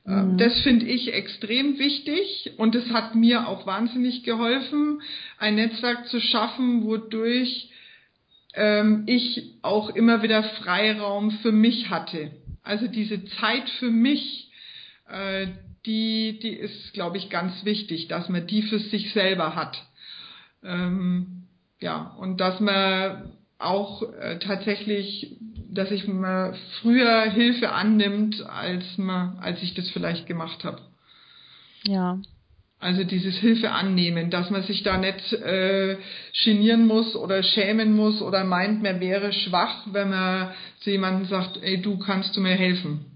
Ähm, 0.07 0.33
mhm. 0.33 0.39
Das 0.39 0.61
finde 0.61 0.87
ich 0.87 1.13
extrem 1.13 1.79
wichtig 1.79 2.53
und 2.57 2.75
es 2.75 2.91
hat 2.91 3.15
mir 3.15 3.49
auch 3.49 3.67
wahnsinnig 3.67 4.25
geholfen, 4.25 5.01
ein 5.39 5.57
Netzwerk 5.57 6.09
zu 6.09 6.21
schaffen, 6.21 6.85
wodurch 6.85 7.71
ähm, 8.55 9.05
ich 9.07 9.55
auch 9.63 9.91
immer 9.91 10.23
wieder 10.23 10.43
Freiraum 10.43 11.31
für 11.43 11.53
mich 11.53 11.91
hatte. 11.91 12.31
Also 12.63 12.89
diese 12.89 13.25
Zeit 13.25 13.69
für 13.79 13.91
mich, 13.91 14.51
äh, 15.09 15.47
die, 15.87 16.39
die 16.43 16.55
ist, 16.55 16.93
glaube 16.93 17.17
ich, 17.17 17.31
ganz 17.31 17.65
wichtig, 17.65 18.09
dass 18.09 18.29
man 18.29 18.47
die 18.47 18.63
für 18.63 18.79
sich 18.79 19.13
selber 19.13 19.55
hat. 19.55 19.83
Ähm, 20.63 21.47
ja, 21.81 22.15
und 22.19 22.41
dass 22.41 22.61
man 22.61 23.33
auch 23.59 24.03
äh, 24.03 24.39
tatsächlich, 24.39 25.37
dass 25.71 25.91
ich 25.91 26.07
mal 26.07 26.55
früher 26.81 27.31
Hilfe 27.31 27.73
annimmt, 27.73 28.43
als 28.43 28.99
man, 28.99 29.39
als 29.39 29.63
ich 29.63 29.75
das 29.75 29.89
vielleicht 29.91 30.27
gemacht 30.27 30.65
habe. 30.65 30.81
Ja. 31.87 32.19
Also 32.79 33.05
dieses 33.05 33.37
Hilfe 33.37 33.71
annehmen, 33.71 34.31
dass 34.31 34.51
man 34.51 34.63
sich 34.65 34.83
da 34.83 34.99
nicht 34.99 35.33
äh, 35.33 35.97
genieren 36.45 36.87
muss 36.87 37.17
oder 37.17 37.43
schämen 37.43 37.97
muss 37.97 38.21
oder 38.21 38.45
meint, 38.45 38.83
man 38.83 39.01
wäre 39.01 39.33
schwach, 39.33 39.87
wenn 39.93 40.11
man 40.11 40.53
zu 40.81 40.91
jemandem 40.91 41.27
sagt, 41.27 41.59
ey, 41.63 41.81
du 41.81 41.99
kannst 41.99 42.37
du 42.37 42.41
mir 42.41 42.55
helfen. 42.55 43.07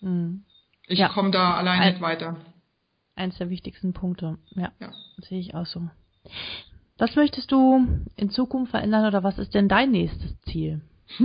Mhm. 0.00 0.42
Ich 0.86 0.98
ja. 0.98 1.08
komme 1.08 1.30
da 1.30 1.54
allein 1.54 1.80
Ein, 1.80 1.92
nicht 1.92 2.02
weiter. 2.02 2.36
Eins 3.16 3.38
der 3.38 3.50
wichtigsten 3.50 3.92
Punkte. 3.92 4.38
Ja, 4.50 4.72
ja. 4.80 4.92
Sehe 5.18 5.40
ich 5.40 5.54
auch 5.54 5.66
so. 5.66 5.88
Was 6.98 7.16
möchtest 7.16 7.50
du 7.50 7.86
in 8.16 8.30
Zukunft 8.30 8.70
verändern 8.70 9.06
oder 9.06 9.24
was 9.24 9.38
ist 9.38 9.54
denn 9.54 9.68
dein 9.68 9.90
nächstes 9.90 10.40
Ziel? 10.42 10.80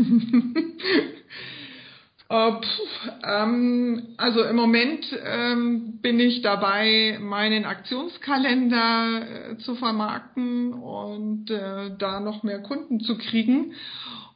oh, 2.29 2.51
pf, 2.61 3.11
ähm, 3.23 4.15
also 4.17 4.43
im 4.43 4.55
Moment 4.55 5.05
ähm, 5.23 5.99
bin 6.01 6.19
ich 6.19 6.41
dabei, 6.41 7.17
meinen 7.21 7.65
Aktionskalender 7.65 9.51
äh, 9.51 9.57
zu 9.57 9.75
vermarkten 9.75 10.73
und 10.73 11.51
äh, 11.51 11.95
da 11.97 12.19
noch 12.19 12.43
mehr 12.43 12.61
Kunden 12.61 12.99
zu 12.99 13.17
kriegen 13.17 13.73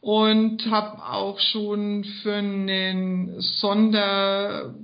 und 0.01 0.69
habe 0.69 1.03
auch 1.03 1.39
schon 1.39 2.03
für 2.21 2.33
einen 2.35 3.39
Sonder 3.39 4.75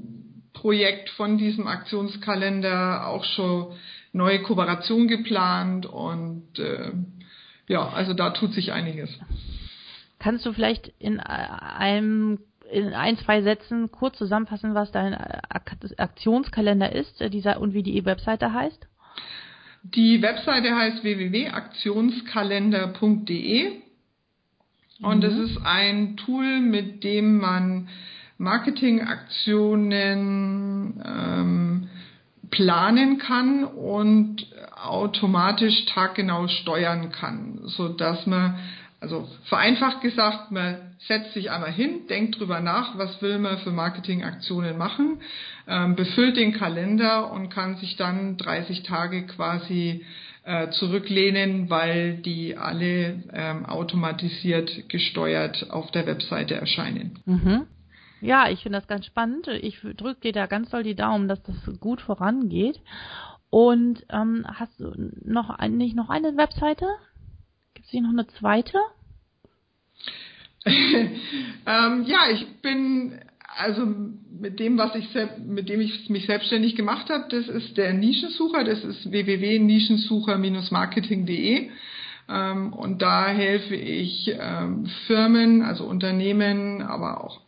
Projekt 0.60 1.10
von 1.12 1.38
diesem 1.38 1.68
Aktionskalender 1.68 3.08
auch 3.08 3.24
schon 3.24 3.68
neue 4.12 4.42
Kooperation 4.42 5.08
geplant 5.08 5.86
und 5.86 6.60
äh, 6.60 6.92
ja, 7.68 7.88
also 7.88 8.14
da 8.14 8.32
tut 8.32 8.52
sich 8.54 8.74
einiges. 8.74 9.10
Kannst 10.20 10.46
du 10.46 10.52
vielleicht 10.52 10.92
in 11.00 11.22
einem 11.22 12.40
in 12.70 12.94
ein, 12.94 13.18
zwei 13.18 13.42
Sätzen 13.42 13.90
kurz 13.90 14.18
zusammenfassen, 14.18 14.76
was 14.76 14.92
dein 14.92 15.16
Aktionskalender 15.16 16.94
ist 16.94 17.22
äh, 17.22 17.30
dieser, 17.30 17.62
und 17.62 17.74
wie 17.74 17.84
die 17.84 18.04
Webseite 18.06 18.54
heißt? 18.54 18.86
Die 19.84 20.22
Webseite 20.22 20.76
heißt 20.76 21.04
www.aktionskalender.de 21.04 23.82
und 25.02 25.24
es 25.24 25.34
mhm. 25.34 25.46
ist 25.46 25.58
ein 25.64 26.18
Tool, 26.18 26.60
mit 26.60 27.06
dem 27.06 27.38
man 27.38 27.88
Marketingaktionen 28.40 31.00
ähm, 31.06 31.90
planen 32.50 33.20
kann 33.20 33.66
und 33.66 34.48
automatisch 34.76 35.86
taggenau 35.86 36.48
steuern 36.48 37.12
kann, 37.12 37.60
so 37.66 37.90
dass 37.90 38.26
man 38.26 38.58
also 39.02 39.28
vereinfacht 39.46 40.02
gesagt, 40.02 40.52
man 40.52 40.78
setzt 41.08 41.34
sich 41.34 41.52
einmal 41.52 41.72
hin, 41.72 42.08
denkt 42.10 42.40
drüber 42.40 42.60
nach, 42.60 42.98
was 42.98 43.22
will 43.22 43.40
man 43.40 43.58
für 43.60 43.72
Marketingaktionen 43.72 44.78
machen, 44.78 45.22
ähm, 45.68 45.96
befüllt 45.96 46.36
den 46.36 46.54
Kalender 46.54 47.32
und 47.32 47.50
kann 47.50 47.78
sich 47.78 47.96
dann 47.96 48.38
30 48.38 48.84
Tage 48.84 49.26
quasi 49.26 50.06
äh, 50.44 50.70
zurücklehnen, 50.72 51.70
weil 51.70 52.18
die 52.18 52.58
alle 52.58 53.24
ähm, 53.34 53.66
automatisiert 53.66 54.90
gesteuert 54.90 55.68
auf 55.70 55.92
der 55.92 56.06
Webseite 56.06 56.56
erscheinen. 56.56 57.20
Mhm. 57.26 57.68
Ja, 58.22 58.50
ich 58.50 58.64
finde 58.64 58.80
das 58.80 58.88
ganz 58.88 59.06
spannend. 59.06 59.48
Ich 59.48 59.80
drücke 59.82 60.22
dir 60.22 60.34
da 60.34 60.48
ganz 60.48 60.70
doll 60.70 60.84
die 60.84 60.96
Daumen, 60.96 61.28
dass 61.28 61.42
das 61.44 61.56
gut 61.80 62.02
vorangeht. 62.02 62.80
Und 63.50 64.06
ähm, 64.10 64.46
hast 64.48 64.80
du 64.80 64.94
noch 65.24 65.50
ein, 65.50 65.78
nicht 65.78 65.96
noch 65.96 66.10
eine 66.10 66.36
Webseite? 66.38 66.86
Gibt 67.74 67.86
es 67.86 67.92
hier 67.92 68.02
noch 68.02 68.10
eine 68.10 68.28
zweite? 68.28 68.78
ähm, 70.66 72.04
ja, 72.06 72.30
ich 72.32 72.46
bin 72.62 73.20
also 73.58 73.86
mit 73.86 74.60
dem, 74.60 74.78
was 74.78 74.94
ich 74.96 75.08
mit 75.46 75.70
dem 75.70 75.80
ich 75.82 76.10
mich 76.10 76.28
selbstständig 76.28 76.76
gemacht 76.76 77.10
habe, 77.10 77.26
das 77.30 77.48
ist 77.48 77.78
der 77.78 77.94
Nischensucher, 77.94 78.64
das 78.64 78.84
ist 78.84 79.12
www.nischensucher-marketing.de 79.12 81.72
ähm, 82.30 82.74
und 82.74 83.02
da 83.02 83.28
helfe 83.28 83.76
ich 83.76 84.32
ähm, 84.40 84.86
Firmen, 85.08 85.64
also 85.64 85.86
Unternehmen, 85.86 86.82
aber 86.82 87.24
auch 87.24 87.42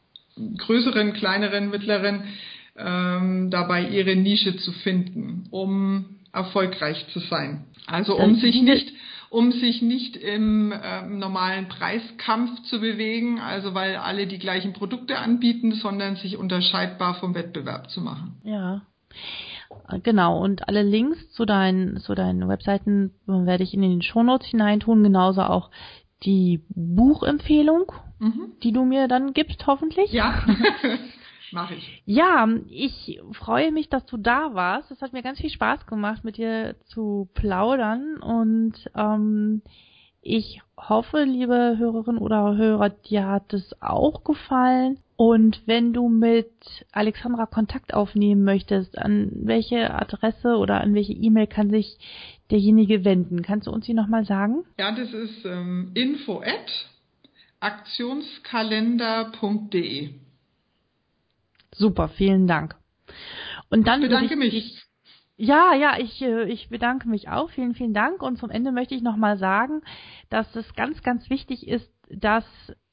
größeren, 0.58 1.14
kleineren, 1.14 1.70
mittleren 1.70 2.24
ähm, 2.78 3.50
dabei 3.52 3.88
ihre 3.88 4.16
Nische 4.16 4.58
zu 4.58 4.72
finden, 4.72 5.44
um 5.52 6.18
erfolgreich 6.34 7.06
zu 7.14 7.20
sein. 7.20 7.66
Also 7.88 8.18
um 8.18 8.36
sich 8.36 8.62
nicht 8.62 8.94
um 9.32 9.54
sich 9.54 9.82
nicht 9.82 10.18
im 10.18 10.74
äh, 10.74 11.04
normalen 11.08 11.70
Preiskampf 11.70 12.64
zu 12.64 12.82
bewegen, 12.82 13.40
also 13.40 13.74
weil 13.74 13.96
alle 13.96 14.28
die 14.28 14.40
gleichen 14.40 14.74
Produkte 14.74 15.18
anbieten, 15.20 15.72
sondern 15.72 16.18
sich 16.18 16.36
unterscheidbar 16.36 17.16
vom 17.16 17.34
Wettbewerb 17.34 17.90
zu 17.90 18.02
machen. 18.02 18.42
Ja. 18.44 18.82
Genau, 20.04 20.38
und 20.42 20.68
alle 20.68 20.84
Links 20.84 21.32
zu 21.32 21.46
deinen, 21.46 21.98
zu 21.98 22.14
deinen 22.14 22.50
Webseiten 22.50 23.14
werde 23.26 23.64
ich 23.64 23.74
in 23.74 23.82
den 23.82 24.02
Shownotes 24.02 24.48
hineintun, 24.48 25.02
genauso 25.02 25.44
auch 25.44 25.72
die 26.24 26.62
Buchempfehlung, 26.70 27.90
mhm. 28.22 28.54
die 28.64 28.72
du 28.72 28.86
mir 28.86 29.08
dann 29.08 29.34
gibst, 29.34 29.68
hoffentlich. 29.68 30.12
Ja. 30.12 30.46
Mache 31.52 31.74
ich. 31.76 32.02
Ja, 32.06 32.48
ich 32.70 33.20
freue 33.34 33.74
mich, 33.74 33.90
dass 33.90 34.06
du 34.06 34.16
da 34.16 34.54
warst. 34.54 34.90
Es 34.90 35.02
hat 35.02 35.12
mir 35.12 35.22
ganz 35.22 35.40
viel 35.40 35.50
Spaß 35.50 35.86
gemacht, 35.86 36.24
mit 36.24 36.38
dir 36.38 36.78
zu 36.86 37.28
plaudern 37.34 38.18
und 38.22 38.74
ähm, 38.96 39.62
ich 40.22 40.62
hoffe, 40.78 41.24
liebe 41.24 41.76
Hörerinnen 41.78 42.22
oder 42.22 42.56
Hörer, 42.56 42.90
dir 42.90 43.28
hat 43.28 43.54
es 43.54 43.76
auch 43.82 44.24
gefallen. 44.24 45.00
Und 45.18 45.62
wenn 45.66 45.94
du 45.94 46.10
mit 46.10 46.52
Alexandra 46.92 47.48
Kontakt 47.48 47.94
aufnehmen 47.94 48.44
möchtest, 48.44 48.98
an 48.98 49.32
welche 49.34 49.94
Adresse 49.94 50.56
oder 50.58 50.82
an 50.82 50.94
welche 50.94 51.14
E-Mail 51.14 51.48
kann 51.48 51.70
sich 51.70 51.98
derjenige 52.50 53.04
wenden? 53.04 53.42
Kannst 53.42 53.68
du 53.68 53.72
uns 53.72 53.86
die 53.86 53.94
nochmal 53.94 54.26
sagen? 54.26 54.64
Ja, 54.80 54.92
das 54.92 55.12
ist 55.12 55.46
ähm, 55.46 55.92
info 55.96 56.40
at 56.40 56.90
aktionskalender.de. 57.62 60.10
Super, 61.74 62.10
vielen 62.10 62.48
Dank. 62.48 62.76
Und 63.70 63.88
dann 63.88 64.02
ich 64.02 64.10
bedanke 64.10 64.34
ich, 64.34 64.40
mich. 64.40 64.54
Ich, 64.54 64.84
ja, 65.38 65.74
ja, 65.74 65.98
ich, 65.98 66.22
äh, 66.22 66.52
ich 66.52 66.68
bedanke 66.70 67.08
mich 67.08 67.30
auch. 67.30 67.50
Vielen, 67.52 67.74
vielen 67.74 67.94
Dank. 67.94 68.22
Und 68.22 68.38
zum 68.38 68.50
Ende 68.50 68.74
möchte 68.74 68.96
ich 68.96 69.02
nochmal 69.02 69.38
sagen, 69.38 69.82
dass 70.30 70.54
es 70.56 70.74
ganz, 70.76 71.02
ganz 71.04 71.30
wichtig 71.30 71.66
ist, 71.68 71.90
dass 72.10 72.44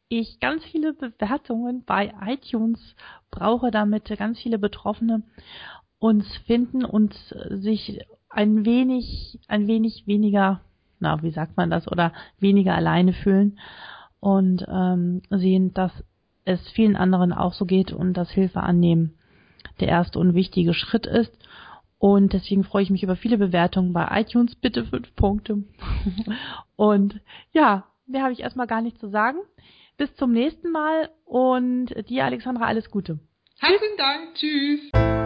ich 0.09 0.39
ganz 0.41 0.65
viele 0.65 0.95
Bewertungen 0.95 1.85
bei 1.85 2.13
iTunes 2.27 2.97
brauche, 3.31 3.71
damit 3.71 4.09
ganz 4.17 4.41
viele 4.41 4.59
Betroffene 4.59 5.23
uns 5.99 6.27
finden 6.47 6.85
und 6.85 7.15
sich 7.51 8.01
ein 8.29 8.65
wenig, 8.65 9.39
ein 9.49 9.67
wenig 9.67 10.07
weniger, 10.07 10.61
na, 11.01 11.23
wie 11.23 11.31
sagt 11.31 11.57
man 11.57 11.71
das, 11.71 11.91
oder 11.91 12.13
weniger 12.39 12.75
alleine 12.75 13.13
fühlen 13.13 13.59
und 14.21 14.65
ähm, 14.69 15.23
sehen, 15.31 15.73
dass 15.75 15.93
es 16.45 16.61
vielen 16.71 16.97
anderen 16.97 17.33
auch 17.33 17.53
so 17.53 17.65
geht 17.65 17.93
und 17.93 18.15
das 18.15 18.31
Hilfe 18.31 18.61
annehmen 18.61 19.15
der 19.81 19.89
erste 19.89 20.19
und 20.19 20.35
wichtige 20.35 20.75
Schritt 20.75 21.07
ist. 21.07 21.33
Und 21.99 22.33
deswegen 22.33 22.65
freue 22.65 22.83
ich 22.83 22.91
mich 22.91 23.03
über 23.03 23.17
viele 23.17 23.39
Bewertungen 23.39 23.93
bei 23.93 24.21
iTunes. 24.21 24.55
Bitte 24.55 24.85
fünf 24.85 25.15
Punkte. 25.17 25.65
und 26.77 27.21
ja, 27.53 27.87
mehr 28.07 28.23
habe 28.23 28.33
ich 28.33 28.41
erstmal 28.41 28.67
gar 28.67 28.83
nicht 28.83 28.99
zu 28.99 29.09
sagen. 29.09 29.39
Bis 29.97 30.15
zum 30.15 30.33
nächsten 30.33 30.71
Mal 30.71 31.11
und 31.25 31.89
dir, 32.09 32.25
Alexandra, 32.25 32.67
alles 32.67 32.91
Gute. 32.91 33.19
Herzlichen 33.59 33.97
Dank. 33.99 34.35
Tschüss. 34.35 35.18